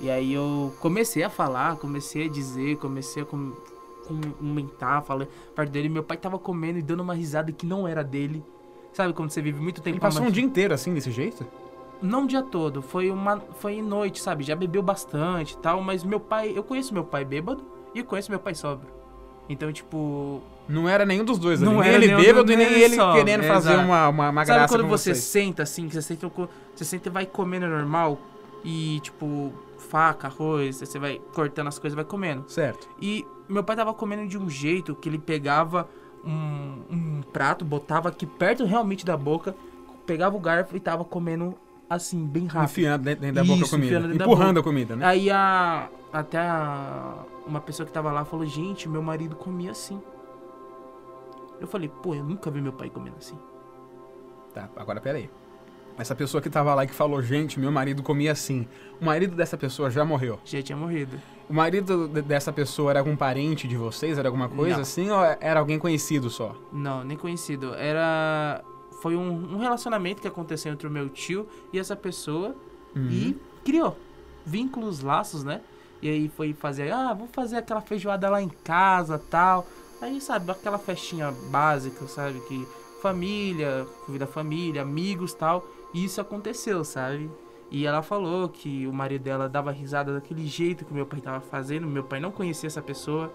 E 0.01 0.09
aí 0.09 0.33
eu 0.33 0.73
comecei 0.81 1.21
a 1.21 1.29
falar, 1.29 1.75
comecei 1.77 2.25
a 2.25 2.29
dizer, 2.29 2.77
comecei 2.77 3.21
a 3.21 3.25
com- 3.25 3.53
comentar, 4.05 5.01
falei 5.03 5.27
perto 5.55 5.69
dele. 5.71 5.89
Meu 5.89 6.03
pai 6.03 6.17
tava 6.17 6.37
comendo 6.39 6.79
e 6.79 6.81
dando 6.81 7.01
uma 7.01 7.13
risada 7.13 7.51
que 7.51 7.65
não 7.65 7.87
era 7.87 8.03
dele. 8.03 8.43
Sabe 8.93 9.13
quando 9.13 9.29
você 9.29 9.41
vive 9.41 9.59
muito 9.61 9.81
tempo 9.81 9.95
Ele 9.95 9.99
passou 10.01 10.23
um 10.23 10.31
dia 10.31 10.43
inteiro 10.43 10.73
assim, 10.73 10.93
desse 10.93 11.11
jeito? 11.11 11.45
não 12.01 12.25
o 12.25 12.27
dia 12.27 12.43
todo, 12.43 12.81
foi 12.81 13.09
uma 13.09 13.39
foi 13.59 13.81
noite, 13.81 14.21
sabe? 14.21 14.43
Já 14.43 14.55
bebeu 14.55 14.81
bastante 14.83 15.53
e 15.53 15.57
tal, 15.57 15.81
mas 15.81 16.03
meu 16.03 16.19
pai, 16.19 16.51
eu 16.55 16.61
conheço 16.61 16.93
meu 16.93 17.03
pai 17.05 17.23
bêbado 17.25 17.63
e 17.95 17.99
eu 17.99 18.05
conheço 18.05 18.29
meu 18.29 18.39
pai 18.39 18.53
sóbrio. 18.53 18.89
Então, 19.49 19.71
tipo, 19.71 20.41
Não 20.67 20.89
era 20.89 21.05
nenhum 21.05 21.23
dos 21.23 21.37
dois 21.39 21.61
Não 21.61 21.79
ali. 21.79 21.89
Nem 21.89 21.95
ele 22.11 22.15
bêbado 22.15 22.43
do- 22.45 22.51
e 22.51 22.55
nem 22.57 22.67
ele 22.73 22.97
querendo 22.97 23.43
É, 23.43 23.47
fazer 23.47 23.73
exato. 23.73 23.85
uma, 23.87 24.09
uma, 24.09 24.29
uma 24.29 24.45
sabe 24.45 24.57
graça 24.59 24.73
quando 24.73 24.81
com 24.83 24.89
você 24.89 25.13
vocês. 25.13 25.23
senta 25.23 25.63
assim, 25.63 25.87
que 25.87 25.93
você 25.95 26.01
senta, 26.01 26.31
você 26.75 26.83
senta 26.85 27.09
e 27.09 27.11
vai 27.11 27.25
comendo 27.25 27.65
normal 27.67 28.19
e 28.63 28.99
tipo, 29.01 29.53
faca, 29.77 30.27
arroz, 30.27 30.77
você 30.79 30.99
vai 30.99 31.19
cortando 31.33 31.67
as 31.67 31.79
coisas, 31.79 31.95
vai 31.95 32.05
comendo. 32.05 32.43
Certo. 32.49 32.87
E 33.01 33.25
meu 33.47 33.63
pai 33.63 33.75
tava 33.75 33.93
comendo 33.93 34.27
de 34.27 34.37
um 34.37 34.49
jeito 34.49 34.95
que 34.95 35.09
ele 35.09 35.19
pegava 35.19 35.87
um, 36.25 36.81
um 36.89 37.21
prato, 37.21 37.63
botava 37.63 38.09
aqui 38.09 38.25
perto 38.25 38.65
realmente 38.65 39.05
da 39.05 39.15
boca, 39.15 39.55
pegava 40.05 40.35
o 40.35 40.39
garfo 40.39 40.75
e 40.75 40.79
tava 40.79 41.05
comendo 41.05 41.55
assim, 41.89 42.25
bem 42.25 42.45
rápido. 42.45 42.71
Enfiando 42.71 43.03
dentro, 43.03 43.21
dentro 43.21 43.35
da 43.35 43.43
boca 43.43 43.59
a 43.59 43.61
Isso, 43.61 43.71
comida. 43.71 44.15
Empurrando 44.15 44.59
a 44.59 44.63
comida, 44.63 44.95
né? 44.95 45.05
Aí 45.05 45.29
a. 45.29 45.89
Até 46.11 46.37
a, 46.37 47.25
uma 47.45 47.59
pessoa 47.59 47.85
que 47.85 47.91
tava 47.91 48.09
lá 48.09 48.23
falou, 48.23 48.45
gente, 48.45 48.87
meu 48.87 49.01
marido 49.01 49.35
comia 49.35 49.71
assim. 49.71 50.01
Eu 51.59 51.67
falei, 51.67 51.89
pô, 51.89 52.15
eu 52.15 52.23
nunca 52.23 52.49
vi 52.49 52.61
meu 52.61 52.71
pai 52.71 52.89
comendo 52.89 53.17
assim. 53.17 53.37
Tá, 54.53 54.69
agora 54.77 55.01
pera 55.01 55.17
aí. 55.17 55.29
Essa 55.97 56.15
pessoa 56.15 56.41
que 56.41 56.49
tava 56.49 56.73
lá 56.73 56.83
e 56.83 56.87
que 56.87 56.93
falou, 56.93 57.21
gente, 57.21 57.59
meu 57.59 57.71
marido 57.71 58.01
comia 58.01 58.31
assim. 58.31 58.67
O 59.01 59.05
marido 59.05 59.35
dessa 59.35 59.57
pessoa 59.57 59.89
já 59.89 60.03
morreu. 60.05 60.39
Já 60.45 60.61
tinha 60.61 60.77
morrido. 60.77 61.17
O 61.49 61.53
marido 61.53 62.07
de- 62.07 62.21
dessa 62.23 62.51
pessoa 62.51 62.91
era 62.91 62.99
algum 62.99 63.15
parente 63.15 63.67
de 63.67 63.77
vocês? 63.77 64.17
Era 64.17 64.27
alguma 64.29 64.49
coisa 64.49 64.75
Não. 64.75 64.81
assim? 64.81 65.09
Ou 65.11 65.19
era 65.39 65.59
alguém 65.59 65.77
conhecido 65.77 66.29
só? 66.29 66.55
Não, 66.71 67.03
nem 67.03 67.17
conhecido. 67.17 67.73
Era. 67.75 68.63
Foi 69.01 69.15
um, 69.15 69.55
um 69.55 69.59
relacionamento 69.59 70.21
que 70.21 70.27
aconteceu 70.27 70.73
entre 70.73 70.87
o 70.87 70.91
meu 70.91 71.07
tio 71.09 71.47
e 71.71 71.77
essa 71.77 71.95
pessoa. 71.95 72.55
Uhum. 72.95 73.09
E 73.11 73.39
criou 73.63 73.95
vínculos, 74.45 75.01
laços, 75.01 75.43
né? 75.43 75.61
E 76.01 76.09
aí 76.09 76.29
foi 76.29 76.53
fazer, 76.53 76.91
ah, 76.91 77.13
vou 77.13 77.27
fazer 77.27 77.57
aquela 77.57 77.81
feijoada 77.81 78.29
lá 78.29 78.41
em 78.41 78.49
casa 78.49 79.17
tal. 79.29 79.67
Aí, 80.01 80.19
sabe, 80.21 80.49
aquela 80.51 80.77
festinha 80.77 81.31
básica, 81.49 82.05
sabe? 82.07 82.39
Que 82.41 82.67
família, 83.01 83.85
convida 84.05 84.25
a 84.25 84.27
família, 84.27 84.81
amigos 84.81 85.33
tal. 85.33 85.65
E 85.93 86.03
isso 86.05 86.19
aconteceu, 86.19 86.83
sabe? 86.83 87.29
E 87.75 87.85
ela 87.85 88.01
falou 88.01 88.47
que 88.47 88.87
o 88.87 88.93
marido 88.93 89.21
dela 89.23 89.49
dava 89.49 89.69
risada 89.69 90.13
daquele 90.13 90.47
jeito 90.47 90.85
que 90.85 90.93
meu 90.93 91.05
pai 91.05 91.19
tava 91.19 91.41
fazendo. 91.41 91.85
Meu 91.85 92.05
pai 92.05 92.21
não 92.21 92.31
conhecia 92.31 92.67
essa 92.67 92.81
pessoa. 92.81 93.29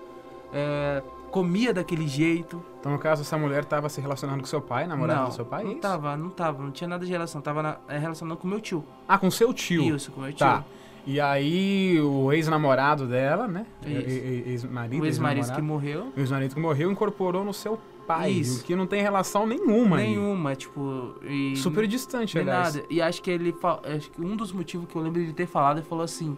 é, 0.50 1.03
comia 1.31 1.74
daquele 1.74 2.09
jeito. 2.09 2.64
Então, 2.81 2.90
no 2.90 2.98
caso, 2.98 3.20
essa 3.20 3.37
mulher 3.37 3.66
tava 3.66 3.90
se 3.90 4.00
relacionando 4.00 4.40
com 4.40 4.46
seu 4.46 4.62
pai, 4.62 4.87
namorada 4.87 5.20
não, 5.20 5.29
do 5.29 5.35
seu 5.35 5.44
pai? 5.44 5.61
é 5.61 5.64
não 5.64 5.72
isso? 5.72 5.81
tava, 5.83 6.16
não 6.16 6.31
tava, 6.31 6.62
não 6.62 6.70
tinha 6.70 6.88
nada 6.88 7.05
de 7.05 7.11
relação. 7.12 7.42
Tava 7.42 7.62
na, 7.62 7.76
é, 7.87 7.98
relacionando 7.98 8.40
com 8.40 8.48
meu 8.48 8.62
tio. 8.62 8.83
Ah, 9.07 9.18
com 9.18 9.31
seu 9.31 9.53
tio. 9.53 9.94
Isso, 9.94 10.11
com 10.11 10.22
meu 10.22 10.31
tio. 10.31 10.38
Tá. 10.38 10.64
E 11.07 11.20
aí, 11.20 12.00
o 12.00 12.33
ex-namorado 12.33 13.07
dela, 13.07 13.46
né? 13.46 13.66
Ex-marido. 13.85 15.03
O 15.03 15.07
ex-marido 15.07 15.44
que 15.44 15.50
ex-namorado. 15.50 15.62
morreu. 15.62 16.12
O 16.16 16.20
ex-marido 16.20 16.55
que 16.55 16.61
morreu 16.61 16.90
incorporou 16.90 17.44
no 17.44 17.53
seu 17.53 17.79
pai. 18.18 18.31
Isso. 18.31 18.64
Que 18.64 18.75
não 18.77 18.87
tem 18.87 19.03
relação 19.03 19.46
nenhuma. 19.46 19.99
aí. 19.99 20.09
Nenhuma, 20.09 20.55
tipo. 20.55 21.14
E 21.23 21.57
Super 21.57 21.87
distante, 21.87 22.38
aliás. 22.38 22.75
nada. 22.75 22.87
E 22.90 23.01
acho 23.01 23.23
que 23.23 23.31
ele. 23.31 23.55
Acho 23.96 24.11
que 24.11 24.20
um 24.20 24.37
dos 24.37 24.53
motivos 24.53 24.88
que 24.88 24.96
eu 24.96 25.03
lembro 25.03 25.25
de 25.25 25.33
ter 25.33 25.46
falado, 25.46 25.79
ele 25.79 25.87
falou 25.87 26.05
assim: 26.05 26.37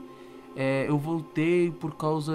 é, 0.56 0.86
Eu 0.88 0.98
voltei 0.98 1.70
por 1.70 1.94
causa 1.94 2.32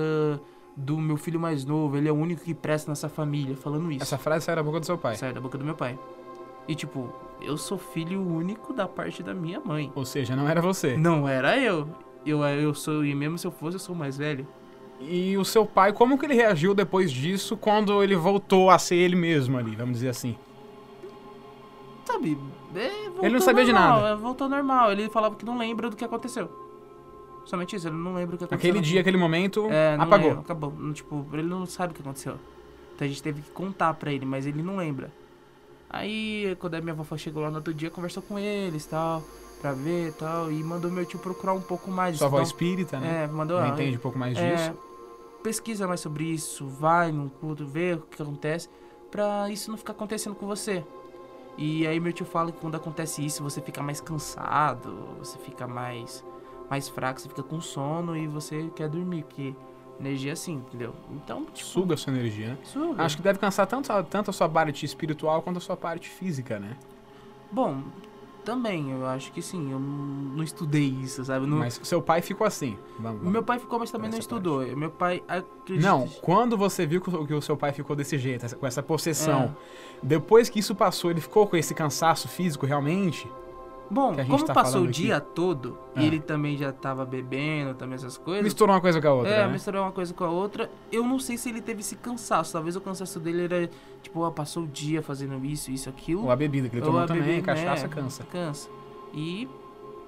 do 0.75 0.97
meu 0.97 1.17
filho 1.17 1.39
mais 1.39 1.65
novo, 1.65 1.97
ele 1.97 2.07
é 2.07 2.11
o 2.11 2.15
único 2.15 2.43
que 2.43 2.53
presta 2.53 2.91
nessa 2.91 3.09
família, 3.09 3.55
falando 3.55 3.91
isso. 3.91 4.03
Essa 4.03 4.17
frase 4.17 4.45
saiu 4.45 4.57
da 4.57 4.63
boca 4.63 4.79
do 4.79 4.85
seu 4.85 4.97
pai. 4.97 5.15
Saiu 5.15 5.33
da 5.33 5.41
boca 5.41 5.57
do 5.57 5.65
meu 5.65 5.73
pai. 5.73 5.97
E 6.67 6.75
tipo, 6.75 7.11
eu 7.41 7.57
sou 7.57 7.77
filho 7.79 8.21
único 8.21 8.73
da 8.73 8.87
parte 8.87 9.23
da 9.23 9.33
minha 9.33 9.59
mãe. 9.59 9.91
Ou 9.95 10.05
seja, 10.05 10.35
não 10.35 10.47
era 10.47 10.61
você. 10.61 10.95
Não 10.95 11.27
era 11.27 11.57
eu. 11.57 11.87
Eu, 12.25 12.43
eu 12.43 12.73
sou, 12.73 13.03
e 13.03 13.15
mesmo 13.15 13.37
se 13.37 13.47
eu 13.47 13.51
fosse, 13.51 13.77
eu 13.77 13.79
sou 13.79 13.95
o 13.95 13.97
mais 13.97 14.17
velho. 14.17 14.45
E 14.99 15.37
o 15.37 15.45
seu 15.45 15.65
pai, 15.65 15.93
como 15.93 16.17
que 16.17 16.25
ele 16.25 16.33
reagiu 16.33 16.73
depois 16.73 17.11
disso 17.11 17.55
quando 17.55 18.03
ele 18.03 18.15
voltou 18.15 18.69
a 18.69 18.79
ser 18.79 18.95
ele 18.95 19.15
mesmo 19.15 19.57
ali, 19.57 19.75
vamos 19.75 19.93
dizer 19.95 20.09
assim? 20.09 20.35
Sabe? 22.05 22.37
é, 22.75 23.25
Ele 23.25 23.33
não 23.33 23.41
sabia 23.41 23.65
de 23.65 23.73
normal, 23.73 24.01
nada. 24.01 24.13
é, 24.13 24.15
Voltou 24.15 24.47
normal. 24.49 24.91
Ele 24.91 25.09
falava 25.09 25.35
que 25.35 25.45
não 25.45 25.57
lembra 25.57 25.89
do 25.89 25.95
que 25.95 26.05
aconteceu. 26.05 26.49
Somente 27.45 27.75
isso, 27.75 27.87
ele 27.87 27.95
não 27.95 28.13
lembra 28.15 28.35
o 28.35 28.37
que 28.37 28.43
aconteceu. 28.45 28.69
Aquele 28.71 28.83
dia, 28.83 29.01
aquele 29.01 29.17
momento, 29.17 29.67
É, 29.69 29.95
apagou. 29.99 30.31
acabou. 30.31 30.73
Tipo, 30.93 31.25
ele 31.33 31.43
não 31.43 31.65
sabe 31.65 31.91
o 31.91 31.95
que 31.95 32.01
aconteceu. 32.01 32.35
Então 32.95 33.05
a 33.05 33.07
gente 33.09 33.21
teve 33.21 33.41
que 33.41 33.51
contar 33.51 33.93
pra 33.93 34.11
ele, 34.11 34.25
mas 34.25 34.45
ele 34.45 34.61
não 34.63 34.77
lembra. 34.77 35.11
Aí, 35.89 36.55
quando 36.59 36.75
a 36.75 36.81
minha 36.81 36.93
avó 36.93 37.15
chegou 37.17 37.43
lá 37.43 37.49
no 37.49 37.57
outro 37.57 37.73
dia, 37.73 37.89
conversou 37.89 38.21
com 38.23 38.37
eles 38.37 38.83
e 38.85 38.89
tal, 38.89 39.23
pra 39.61 39.71
ver 39.71 40.09
e 40.09 40.11
tal, 40.11 40.51
e 40.51 40.61
mandou 40.63 40.91
meu 40.91 41.05
tio 41.05 41.19
procurar 41.19 41.53
um 41.53 41.61
pouco 41.61 41.89
mais. 41.89 42.17
Sua 42.17 42.27
avó 42.27 42.37
então, 42.37 42.43
espírita, 42.47 42.99
né? 42.99 43.23
É, 43.23 43.27
mandou. 43.27 43.57
Ah, 43.57 43.69
entende 43.69 43.95
um 43.95 43.99
pouco 43.99 44.17
mais 44.19 44.37
é, 44.37 44.55
disso. 44.55 44.77
Pesquisa 45.43 45.87
mais 45.87 45.99
sobre 45.99 46.25
isso, 46.25 46.67
vai 46.67 47.11
num 47.11 47.29
culto, 47.29 47.65
vê 47.65 47.93
o 47.93 48.01
que 48.01 48.21
acontece, 48.21 48.69
pra 49.11 49.49
isso 49.49 49.69
não 49.71 49.77
ficar 49.77 49.93
acontecendo 49.93 50.35
com 50.35 50.45
você. 50.45 50.83
E 51.57 51.87
aí 51.87 51.99
meu 51.99 52.13
tio 52.13 52.25
fala 52.25 52.51
que 52.51 52.59
quando 52.59 52.75
acontece 52.75 53.25
isso, 53.25 53.41
você 53.41 53.61
fica 53.61 53.81
mais 53.81 53.99
cansado, 53.99 54.95
você 55.17 55.37
fica 55.39 55.67
mais, 55.67 56.23
mais 56.69 56.87
fraco, 56.87 57.19
você 57.19 57.29
fica 57.29 57.41
com 57.43 57.59
sono 57.59 58.15
e 58.15 58.27
você 58.27 58.69
quer 58.75 58.87
dormir, 58.89 59.23
porque 59.23 59.55
energia 59.99 60.31
é 60.31 60.33
assim, 60.33 60.55
entendeu? 60.55 60.93
Então, 61.11 61.45
tipo, 61.45 61.67
Suga 61.67 61.95
a 61.95 61.97
sua 61.97 62.13
energia, 62.13 62.49
né? 62.49 62.57
suga. 62.63 63.01
Acho 63.03 63.17
que 63.17 63.23
deve 63.23 63.39
cansar 63.39 63.65
tanto, 63.65 63.91
tanto 64.03 64.29
a 64.29 64.33
sua 64.33 64.47
parte 64.47 64.85
espiritual 64.85 65.41
quanto 65.41 65.57
a 65.57 65.61
sua 65.61 65.75
parte 65.75 66.07
física, 66.09 66.59
né? 66.59 66.77
Bom, 67.51 67.81
também, 68.47 68.91
eu 68.91 69.05
acho 69.05 69.29
que 69.33 69.41
sim, 69.41 69.71
eu 69.71 69.77
não 69.79 70.41
estudei 70.41 70.85
isso, 70.85 71.23
sabe? 71.25 71.45
Não- 71.45 71.57
Mas 71.57 71.79
seu 71.83 72.01
pai 72.01 72.21
ficou 72.21 72.47
assim. 72.47 72.77
Vamos, 72.97 73.17
vamos. 73.19 73.33
Meu 73.33 73.43
pai 73.43 73.59
ficou, 73.59 73.77
mas 73.77 73.91
também 73.91 74.09
não 74.09 74.17
estudou. 74.17 74.65
Meu 74.75 74.89
pai 74.89 75.21
acredita... 75.27 75.85
Não, 75.85 76.07
quando 76.21 76.57
você 76.57 76.85
viu 76.85 77.01
que 77.01 77.33
o 77.33 77.41
seu 77.41 77.57
pai 77.57 77.73
ficou 77.73 77.93
desse 77.93 78.17
jeito, 78.17 78.55
com 78.55 78.65
essa 78.65 78.81
possessão, 78.81 79.53
É. 80.01 80.05
depois 80.05 80.49
que 80.49 80.59
isso 80.59 80.73
passou, 80.73 81.11
ele 81.11 81.19
ficou 81.19 81.45
com 81.45 81.57
esse 81.57 81.73
cansaço 81.73 82.29
físico 82.29 82.65
realmente? 82.65 83.29
Bom, 83.89 84.15
como 84.29 84.43
tá 84.45 84.53
passou 84.53 84.81
o 84.81 84.83
aqui. 84.83 84.93
dia 85.03 85.19
todo, 85.21 85.77
Ah. 85.95 86.01
e 86.01 86.05
ele 86.05 86.19
também 86.19 86.57
já 86.57 86.71
tava 86.73 87.05
bebendo, 87.05 87.73
também 87.73 87.95
essas 87.95 88.17
coisas... 88.17 88.43
Misturou 88.43 88.75
uma 88.75 88.81
coisa 88.81 89.01
com 89.01 89.07
a 89.07 89.13
outra, 89.13 89.31
É, 89.31 89.45
né? 89.47 89.53
misturou 89.53 89.81
uma 89.83 89.91
coisa 89.91 90.13
com 90.13 90.23
a 90.25 90.29
outra. 90.29 90.69
Eu 90.91 91.03
não 91.05 91.17
sei 91.19 91.37
se 91.37 91.47
ele 91.49 91.61
teve 91.61 91.79
esse 91.79 91.95
cansaço. 91.95 92.51
Talvez 92.53 92.75
o 92.75 92.81
cansaço 92.81 93.19
dele 93.19 93.43
era, 93.45 93.69
tipo, 94.03 94.23
ah, 94.25 94.31
passou 94.31 94.63
o 94.63 94.67
dia 94.67 95.01
fazendo 95.01 95.43
isso, 95.45 95.71
isso, 95.71 95.87
aquilo. 95.89 96.23
Ou 96.25 96.31
a 96.31 96.35
bebida 96.35 96.67
que 96.67 96.75
ele 96.75 96.81
Ou 96.81 96.87
tomou 96.87 97.03
a 97.03 97.07
também, 97.07 97.23
bebida, 97.23 97.45
cachaça 97.45 97.85
é, 97.85 97.89
cansa. 97.89 98.23
Cansa. 98.25 98.69
E 99.13 99.47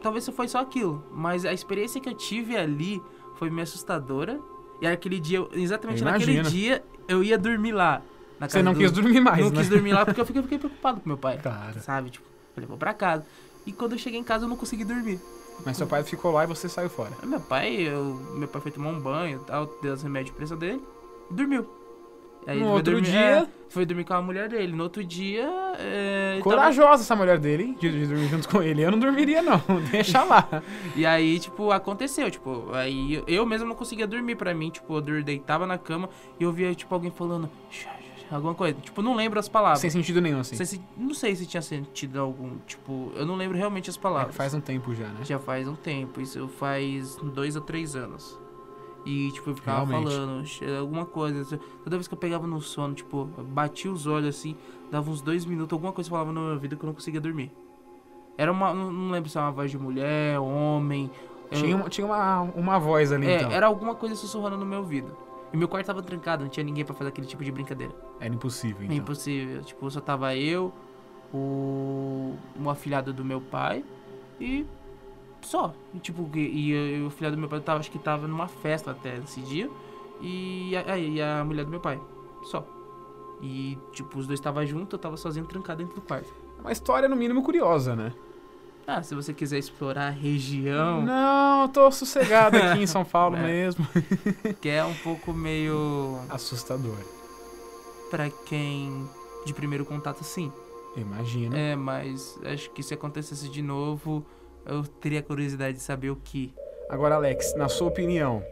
talvez 0.02 0.28
foi 0.30 0.48
só 0.48 0.60
aquilo. 0.60 1.04
Mas 1.14 1.46
a 1.46 1.54
experiência 1.54 2.02
que 2.02 2.10
eu 2.10 2.14
tive 2.14 2.58
ali 2.58 3.02
foi 3.36 3.50
meio 3.50 3.64
assustadora. 3.64 4.40
E 4.82 4.88
aquele 4.88 5.20
dia, 5.20 5.46
exatamente 5.54 6.04
naquele 6.04 6.42
dia, 6.44 6.84
eu 7.08 7.24
ia 7.24 7.38
dormir 7.38 7.72
lá. 7.72 8.02
Você 8.42 8.62
não 8.62 8.72
do- 8.74 8.80
quis 8.80 8.92
dormir 8.92 9.20
mais, 9.20 9.40
Não 9.44 9.50
né? 9.52 9.58
quis 9.58 9.68
dormir 9.70 9.92
lá 9.92 10.04
porque 10.06 10.22
eu 10.22 10.26
fiquei, 10.26 10.42
fiquei 10.42 10.58
preocupado 10.58 11.02
com 11.02 11.10
meu 11.10 11.18
pai. 11.18 11.38
Claro. 11.42 11.80
Sabe? 11.82 12.10
Tipo, 12.10 12.26
falei, 12.56 12.68
vou 12.68 12.78
pra 12.78 12.94
casa. 12.94 13.26
E 13.70 13.72
quando 13.72 13.92
eu 13.94 13.98
cheguei 14.00 14.20
em 14.20 14.24
casa, 14.24 14.46
eu 14.46 14.50
não 14.50 14.56
consegui 14.58 14.84
dormir. 14.84 15.20
Mas 15.64 15.78
seu 15.78 15.86
pai 15.86 16.04
ficou 16.04 16.32
lá 16.32 16.44
e 16.44 16.48
você 16.48 16.68
saiu 16.68 16.90
fora. 16.90 17.12
Aí 17.22 17.28
Meu 17.28 17.40
pai, 17.40 17.76
eu, 17.88 18.16
meu 18.34 18.48
pai 18.48 18.62
foi 18.62 18.72
tomar 18.72 18.90
um 18.90 19.00
banho 19.00 19.40
e 19.42 19.46
tal, 19.46 19.68
deu 19.82 19.94
os 19.94 20.02
remédios 20.02 20.32
de 20.32 20.38
pressão 20.38 20.58
dele 20.58 20.82
e 21.30 21.34
dormiu. 21.34 21.68
Aí 22.48 22.60
No 22.60 22.70
outro 22.70 22.94
dormir- 22.94 23.12
dia- 23.12 23.20
é, 23.44 23.48
foi 23.70 23.86
dormir 23.86 24.06
com 24.06 24.14
a 24.14 24.22
mulher 24.22 24.48
dele. 24.50 24.74
No 24.74 24.84
outro 24.84 25.04
dia. 25.04 25.44
É, 25.78 26.32
ele 26.36 26.44
tava- 26.44 26.56
Corajosa 26.56 27.04
essa 27.04 27.16
mulher 27.16 27.38
dele, 27.38 27.64
hein? 27.64 27.78
De, 27.80 27.92
de 27.92 28.08
dormir 28.08 28.28
junto 28.30 28.48
com 28.50 28.64
ele. 28.64 28.82
Eu 28.82 28.90
não 28.90 28.98
dormiria, 28.98 29.42
não. 29.42 29.62
Deixa 29.92 30.24
lá. 30.24 30.48
E 30.96 31.06
aí, 31.06 31.38
tipo, 31.40 31.70
aconteceu, 31.72 32.32
tipo, 32.32 32.70
aí 32.74 33.22
eu- 33.28 33.46
mesmo 33.46 33.68
não 33.68 33.76
conseguia 33.76 34.08
dormir 34.08 34.36
pra 34.36 34.54
mim, 34.54 34.70
tipo, 34.72 34.96
eu 34.96 35.22
deitava 35.22 35.68
na 35.68 35.78
cama 35.78 36.10
e 36.40 36.44
eu 36.44 36.52
via, 36.52 36.74
tipo, 36.74 36.96
alguém 36.96 37.12
falando 37.12 37.50
alguma 38.36 38.54
coisa. 38.56 38.78
Tipo, 38.80 39.02
não 39.02 39.16
lembro 39.16 39.40
as 39.40 39.48
palavras. 39.50 39.80
Sem 39.80 39.90
sentido 39.90 40.22
nenhum, 40.22 40.40
assim. 40.40 40.56
Não 40.56 40.66
sei 40.66 40.66
se, 40.66 40.82
não 40.98 41.14
sei 41.14 41.36
se 41.36 41.46
tinha 41.46 41.62
sentido 41.62 42.20
algum, 42.20 42.58
tipo, 42.68 43.12
eu 43.16 43.26
não 43.26 43.36
lembro 43.36 43.58
realmente 43.58 43.90
as 43.90 43.98
É, 43.98 44.00
palavras. 44.00 44.36
faz 44.36 44.54
um 44.54 44.62
tempo 44.62 44.94
já, 44.96 45.08
né? 45.08 45.22
Já 45.24 45.40
faz 45.40 45.68
um 45.68 45.76
tempo, 45.76 46.22
isso 46.22 46.48
faz 46.48 47.16
dois 47.18 47.56
ou 47.56 47.62
três 47.62 47.96
anos. 47.96 48.40
E, 49.06 49.32
tipo, 49.32 49.50
eu 49.50 49.56
ficava 49.56 49.86
Realmente. 49.86 50.14
falando 50.14 50.46
"Xe- 50.46 50.78
alguma 50.78 51.06
coisa. 51.06 51.58
Toda 51.84 51.96
vez 51.96 52.08
que 52.08 52.14
eu 52.14 52.18
pegava 52.18 52.46
no 52.46 52.62
sono, 52.62 52.94
tipo, 52.94 53.30
eu 53.38 53.44
batia 53.46 53.90
os 53.92 54.06
olhos 54.06 54.36
assim, 54.36 54.56
dava 54.92 55.10
uns 55.10 55.22
dois 55.22 55.46
minutos, 55.46 55.72
alguma 55.74 55.94
coisa 55.94 56.10
falava 56.10 56.32
na 56.34 56.42
minha 56.42 56.58
vida 56.58 56.76
que 56.76 56.84
eu 56.84 56.88
não 56.88 56.94
conseguia 56.94 57.22
dormir. 57.22 57.50
Era 58.38 58.52
uma. 58.52 58.74
Não 58.74 59.10
lembro 59.12 59.30
se 59.30 59.38
era 59.38 59.48
uma 59.48 59.54
voz 59.54 59.72
de 59.72 59.78
mulher, 59.80 60.38
homem. 60.40 61.10
eu- 61.52 61.58
Tinha, 61.58 61.76
uma, 61.76 61.90
tinha 61.90 62.06
uma, 62.06 62.42
uma 62.42 62.78
voz 62.80 63.12
ali, 63.12 63.26
é, 63.28 63.38
então. 63.38 63.52
era 63.52 63.66
alguma 63.68 63.96
coisa 63.96 64.16
sussurrando 64.16 64.58
no 64.58 64.66
meu 64.66 64.80
ouvido. 64.80 65.12
E 65.52 65.58
meu 65.58 65.68
quarto 65.68 65.88
tava 65.88 66.02
trancado, 66.04 66.44
não 66.44 66.50
tinha 66.50 66.64
ninguém 66.64 66.86
pra 66.86 66.94
fazer 66.94 67.10
aquele 67.10 67.26
tipo 67.28 67.44
de 67.44 67.52
brincadeira. 67.52 67.94
Era 68.20 68.34
impossível, 68.34 68.82
É 68.82 68.86
então. 68.86 68.98
impossível. 68.98 69.62
Tipo, 69.64 69.90
só 69.90 70.00
tava 70.00 70.36
eu, 70.36 70.72
o. 71.34 72.36
um 72.60 72.70
afilhado 72.70 73.12
do 73.14 73.24
meu 73.26 73.42
pai 73.42 73.84
e. 74.40 74.66
Só. 75.42 75.74
E, 75.94 76.00
tipo, 76.00 76.30
e, 76.36 76.72
e 76.74 77.02
o 77.04 77.08
afilhado 77.08 77.36
do 77.36 77.40
meu 77.40 77.50
pai 77.50 77.60
tava, 77.62 77.80
acho 77.80 77.90
que 77.90 77.98
tava 78.00 78.28
numa 78.28 78.48
festa 78.48 78.92
até 78.92 79.18
esse 79.18 79.42
dia. 79.42 79.70
E 80.22 80.76
a, 80.76 80.98
e 80.98 81.22
a 81.22 81.44
mulher 81.46 81.64
do 81.66 81.72
meu 81.72 81.80
pai. 81.80 82.00
Só. 82.44 82.68
E, 83.42 83.78
tipo, 83.94 84.20
os 84.20 84.28
dois 84.28 84.40
estavam 84.40 84.66
juntos, 84.66 84.94
eu 84.94 85.00
tava 85.00 85.16
sozinho 85.16 85.46
trancado 85.46 85.80
dentro 85.82 85.96
do 85.96 86.02
quarto. 86.02 86.32
Uma 86.60 86.74
história, 86.74 87.08
no 87.08 87.16
mínimo, 87.16 87.42
curiosa, 87.42 87.96
né? 87.96 88.14
Ah, 88.92 89.04
se 89.04 89.14
você 89.14 89.34
quiser 89.34 89.60
explorar 89.60 90.08
a 90.08 90.10
região, 90.10 91.02
Não, 91.04 91.64
eu 91.64 91.68
tô 91.70 91.92
sossegado 91.92 92.58
aqui 92.58 92.82
em 92.82 92.88
São 92.88 93.06
Paulo 93.06 93.36
É. 93.38 93.42
mesmo. 93.44 93.88
que 94.60 94.68
é 94.70 94.84
um 94.84 94.96
pouco 94.96 95.32
meio. 95.32 96.18
Assustador. 96.30 96.98
pra 98.10 98.30
quem. 98.48 99.08
de 99.46 99.54
primeiro 99.54 99.86
contato, 99.86 100.24
sim. 100.24 100.52
Imagina. 100.98 101.56
É, 101.58 101.76
mas 101.76 102.40
acho 102.44 102.72
que 102.72 102.82
se 102.82 102.94
acontecesse 102.94 103.48
de 103.50 103.62
novo, 103.62 104.26
eu 104.66 104.82
teria 104.84 105.22
curiosidade 105.22 105.78
de 105.78 105.84
saber 105.84 106.10
o 106.10 106.16
que. 106.16 106.52
Agora, 106.90 107.14
Alex, 107.16 107.54
na 107.56 107.70
sua 107.70 107.88
opinião, 107.90 108.44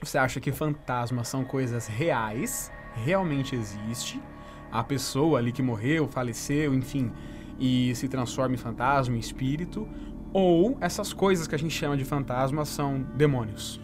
você 0.00 0.16
acha 0.18 0.38
que 0.38 0.52
fantasmas 0.52 1.26
são 1.26 1.44
coisas 1.44 1.88
reais? 1.88 2.70
Realmente 2.94 3.56
existe? 3.56 4.22
A 4.70 4.84
pessoa 4.84 5.38
ali 5.40 5.50
que 5.50 5.62
morreu, 5.62 6.06
faleceu, 6.06 6.72
enfim, 6.74 7.10
e 7.58 7.94
se 7.94 8.08
transforma 8.08 8.54
em 8.54 8.58
fantasma, 8.58 9.16
em 9.16 9.18
espírito? 9.18 9.86
Ou 10.32 10.76
essas 10.80 11.12
coisas 11.12 11.46
que 11.46 11.54
a 11.54 11.58
gente 11.58 11.72
chama 11.74 11.96
de 11.96 12.04
fantasmas 12.04 12.68
são 12.68 13.02
demônios? 13.16 13.80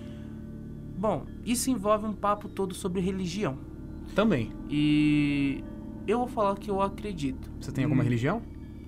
Bom, 0.96 1.24
isso 1.44 1.70
envolve 1.70 2.06
um 2.06 2.12
papo 2.12 2.48
todo 2.48 2.74
sobre 2.74 3.00
religião. 3.00 3.58
Também. 4.14 4.52
E 4.70 5.62
eu 6.06 6.18
vou 6.18 6.28
falar 6.28 6.54
que 6.56 6.70
eu 6.70 6.80
acredito. 6.80 7.50
Você 7.60 7.72
tem 7.72 7.84
alguma 7.84 8.02
Hum. 8.02 8.04
religião? 8.04 8.42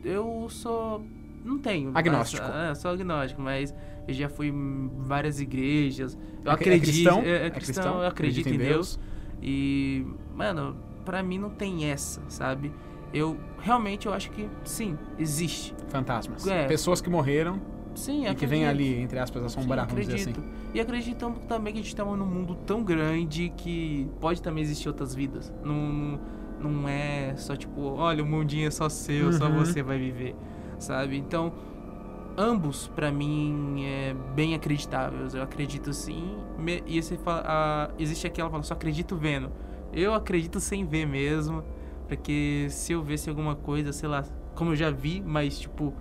Eu 0.05 0.46
sou. 0.49 1.05
Não 1.44 1.59
tenho. 1.59 1.90
Agnóstico. 1.94 2.44
Essa, 2.46 2.59
é, 2.70 2.75
sou 2.75 2.90
agnóstico, 2.90 3.40
mas 3.40 3.75
eu 4.07 4.14
já 4.14 4.29
fui 4.29 4.49
em 4.49 4.90
várias 4.99 5.40
igrejas. 5.40 6.16
Eu 6.44 6.51
É- 6.51 6.55
é 6.55 6.55
acredito. 6.55 6.83
cristão? 6.85 7.20
É, 7.22 7.29
é 7.29 7.46
É 7.46 7.51
cristão, 7.51 7.75
cristão? 7.83 8.03
eu 8.03 8.07
acredito 8.09 8.40
Acredita 8.46 8.51
em 8.51 8.55
em 8.68 8.72
Deus. 8.72 9.01
E, 9.42 10.07
mano, 10.35 10.77
pra 11.05 11.22
mim 11.22 11.38
não 11.38 11.51
tem 11.51 11.87
essa, 11.87 12.20
sabe? 12.29 12.72
Eu 13.12 13.36
realmente 13.60 14.06
eu 14.06 14.12
acho 14.12 14.30
que 14.30 14.48
sim, 14.64 14.98
existe. 15.18 15.74
Fantasmas. 15.88 16.46
É. 16.46 16.66
Pessoas 16.66 17.00
que 17.00 17.08
morreram 17.08 17.60
Sim, 17.94 18.26
e 18.26 18.34
que 18.34 18.46
vêm 18.46 18.66
ali, 18.66 19.00
entre 19.00 19.18
aspas, 19.18 19.40
Sim, 19.40 19.46
assombrar, 19.46 19.86
vamos 19.86 20.06
dizer 20.06 20.30
assim. 20.30 20.34
E 20.74 20.80
acreditamos 20.80 21.38
também 21.48 21.72
que 21.72 21.78
a 21.78 21.82
gente 21.82 21.92
está 21.92 22.04
num 22.04 22.26
mundo 22.26 22.54
tão 22.66 22.82
grande 22.84 23.52
que 23.56 24.08
pode 24.20 24.42
também 24.42 24.62
existir 24.62 24.88
outras 24.88 25.14
vidas. 25.14 25.52
Não, 25.64 26.20
não 26.60 26.88
é 26.88 27.34
só 27.36 27.56
tipo, 27.56 27.80
olha, 27.80 28.22
o 28.22 28.26
mundinho 28.26 28.66
é 28.66 28.70
só 28.70 28.88
seu, 28.88 29.32
só 29.32 29.46
Uhum. 29.46 29.64
você 29.64 29.82
vai 29.82 29.98
viver, 29.98 30.34
sabe? 30.78 31.16
Então, 31.16 31.52
ambos 32.36 32.88
pra 32.94 33.10
mim 33.10 33.84
é 33.86 34.14
bem 34.34 34.54
acreditáveis. 34.54 35.34
Eu 35.34 35.42
acredito 35.42 35.92
sim. 35.94 36.36
E 36.86 37.00
você 37.00 37.16
fala, 37.16 37.42
ah, 37.46 37.90
existe 37.98 38.26
aquela 38.26 38.50
fala, 38.50 38.62
só 38.62 38.74
acredito 38.74 39.16
vendo. 39.16 39.50
Eu 39.92 40.12
acredito 40.12 40.60
sem 40.60 40.84
ver 40.84 41.06
mesmo, 41.06 41.64
porque 42.06 42.66
se 42.70 42.92
eu 42.92 43.02
visse 43.02 43.28
alguma 43.28 43.56
coisa, 43.56 43.92
sei 43.92 44.08
lá, 44.08 44.24
como 44.54 44.72
eu 44.72 44.76
já 44.76 44.90
vi, 44.90 45.22
mas 45.24 45.58
tipo 45.58 45.94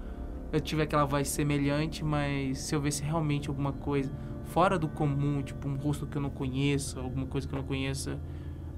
eu 0.52 0.62
tive 0.62 0.84
aquela 0.84 1.06
voz 1.06 1.28
semelhante, 1.28 2.04
mas 2.04 2.60
se 2.60 2.76
eu 2.76 2.80
visse 2.80 3.04
realmente 3.04 3.50
alguma 3.50 3.74
coisa 3.74 4.12
fora 4.46 4.78
do 4.80 4.88
comum, 4.88 5.42
tipo 5.42 5.68
um 5.68 5.76
rosto 5.76 6.06
que 6.06 6.18
eu 6.18 6.22
não 6.22 6.30
conheço, 6.30 7.00
alguma 7.00 7.26
coisa 7.26 7.48
que 7.48 7.54
eu 7.54 7.60
não 7.60 7.66
conheça, 7.66 8.20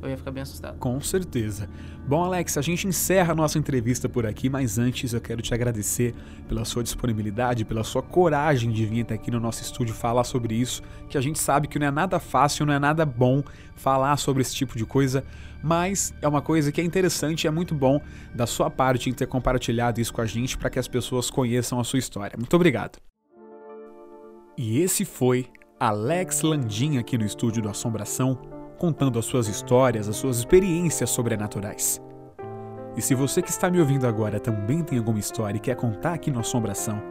eu 0.02 0.10
ia 0.10 0.18
ficar 0.18 0.32
bem 0.32 0.44
assustado. 0.44 0.78
Com 0.78 1.00
certeza. 1.02 1.70
Bom, 2.08 2.24
Alex, 2.24 2.58
a 2.58 2.62
gente 2.62 2.88
encerra 2.88 3.34
a 3.34 3.36
nossa 3.36 3.58
entrevista 3.58 4.08
por 4.08 4.26
aqui, 4.26 4.50
mas 4.50 4.78
antes 4.78 5.14
eu 5.14 5.20
quero 5.20 5.42
te 5.42 5.54
agradecer 5.54 6.14
pela 6.48 6.64
sua 6.64 6.84
disponibilidade, 6.84 7.66
pela 7.66 7.84
sua 7.84 8.02
coragem 8.02 8.72
de 8.72 8.86
vir 8.86 9.02
até 9.02 9.16
aqui 9.16 9.30
no 9.30 9.40
nosso 9.40 9.62
estúdio 9.62 9.94
falar 9.94 10.24
sobre 10.24 10.56
isso, 10.56 10.82
que 11.10 11.18
a 11.18 11.22
gente 11.22 11.40
sabe 11.40 11.68
que 11.68 11.78
não 11.80 11.88
é 11.88 11.92
nada 11.92 12.20
fácil, 12.20 12.66
não 12.66 12.74
é 12.74 12.80
nada 12.80 13.06
bom 13.06 13.44
falar 13.76 14.16
sobre 14.18 14.42
esse 14.42 14.56
tipo 14.56 14.78
de 14.78 14.86
coisa, 14.86 15.24
mas 15.62 16.14
é 16.22 16.28
uma 16.28 16.42
coisa 16.42 16.72
que 16.72 16.80
é 16.80 16.84
interessante 16.84 17.44
e 17.44 17.48
é 17.48 17.52
muito 17.52 17.76
bom 17.76 18.00
da 18.34 18.46
sua 18.46 18.70
parte 18.70 19.10
em 19.10 19.14
ter 19.14 19.28
compartilhado 19.28 20.00
isso 20.00 20.14
com 20.14 20.22
a 20.22 20.26
gente 20.26 20.58
para 20.58 20.70
que 20.70 20.80
as 20.80 20.88
pessoas 20.88 21.30
conheçam 21.30 21.80
a 21.80 21.84
sua 21.84 22.00
história. 22.00 22.38
Muito 22.38 22.56
obrigado. 22.56 23.00
E 24.58 24.80
esse 24.80 25.06
foi 25.06 25.48
Alex 25.80 26.42
Landim 26.42 26.98
aqui 26.98 27.18
no 27.18 27.26
estúdio 27.26 27.62
do 27.62 27.70
Assombração, 27.70 28.57
contando 28.78 29.20
as 29.20 29.26
suas 29.26 29.48
histórias, 29.48 30.08
as 30.08 30.16
suas 30.16 30.38
experiências 30.38 31.10
sobrenaturais. 31.10 32.02
E 32.96 33.02
se 33.02 33.14
você 33.14 33.42
que 33.42 33.50
está 33.50 33.70
me 33.70 33.80
ouvindo 33.80 34.08
agora 34.08 34.40
também 34.40 34.84
tem 34.84 34.98
alguma 34.98 35.20
história 35.20 35.58
e 35.58 35.60
quer 35.62 35.76
contar 35.76 36.14
aqui 36.14 36.32
no 36.32 36.40
Assombração, 36.40 37.02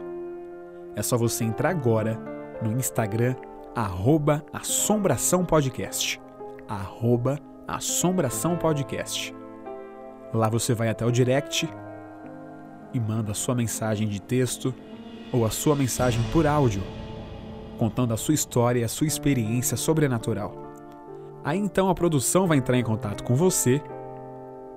é 0.95 1.01
só 1.01 1.17
você 1.17 1.43
entrar 1.43 1.69
agora 1.69 2.19
no 2.61 2.71
Instagram, 2.71 3.35
arroba 3.75 4.43
Assombração 4.51 5.45
Podcast. 5.45 6.19
Arroba 6.67 7.39
Assombração 7.67 8.57
Podcast. 8.57 9.33
Lá 10.33 10.49
você 10.49 10.73
vai 10.73 10.89
até 10.89 11.05
o 11.05 11.11
direct 11.11 11.69
e 12.93 12.99
manda 12.99 13.31
a 13.31 13.35
sua 13.35 13.55
mensagem 13.55 14.07
de 14.07 14.21
texto 14.21 14.73
ou 15.31 15.45
a 15.45 15.49
sua 15.49 15.75
mensagem 15.75 16.21
por 16.33 16.45
áudio, 16.45 16.81
contando 17.77 18.13
a 18.13 18.17
sua 18.17 18.33
história 18.33 18.79
e 18.79 18.83
a 18.83 18.89
sua 18.89 19.07
experiência 19.07 19.77
sobrenatural. 19.77 20.66
Aí 21.47 21.57
então 21.57 21.87
a 21.87 21.95
produção 21.95 22.45
vai 22.45 22.57
entrar 22.57 22.77
em 22.77 22.83
contato 22.83 23.23
com 23.23 23.33
você 23.33 23.81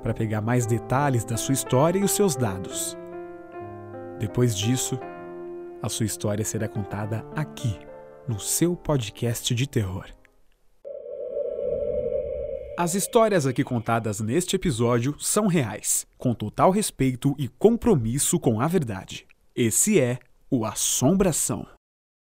para 0.05 0.15
pegar 0.15 0.41
mais 0.41 0.67
detalhes 0.67 1.25
da 1.25 1.37
sua 1.37 1.53
história 1.53 1.99
e 1.99 2.05
os 2.05 2.13
seus 2.13 2.37
dados. 2.37 2.97
Depois 4.21 4.57
disso, 4.57 4.97
a 5.83 5.89
sua 5.89 6.07
história 6.07 6.45
será 6.45 6.69
contada 6.69 7.27
aqui, 7.35 7.77
no 8.29 8.39
seu 8.39 8.77
podcast 8.77 9.53
de 9.53 9.69
terror. 9.69 10.07
As 12.79 12.95
histórias 12.95 13.49
aqui 13.49 13.65
contadas 13.65 14.21
neste 14.21 14.55
episódio 14.55 15.17
são 15.19 15.49
reais, 15.49 16.07
com 16.17 16.33
total 16.33 16.71
respeito 16.71 17.35
e 17.37 17.49
compromisso 17.49 18.39
com 18.39 18.61
a 18.61 18.69
verdade. 18.69 19.27
Esse 19.57 20.01
é 20.01 20.21
o 20.49 20.65
Assombração. 20.65 21.67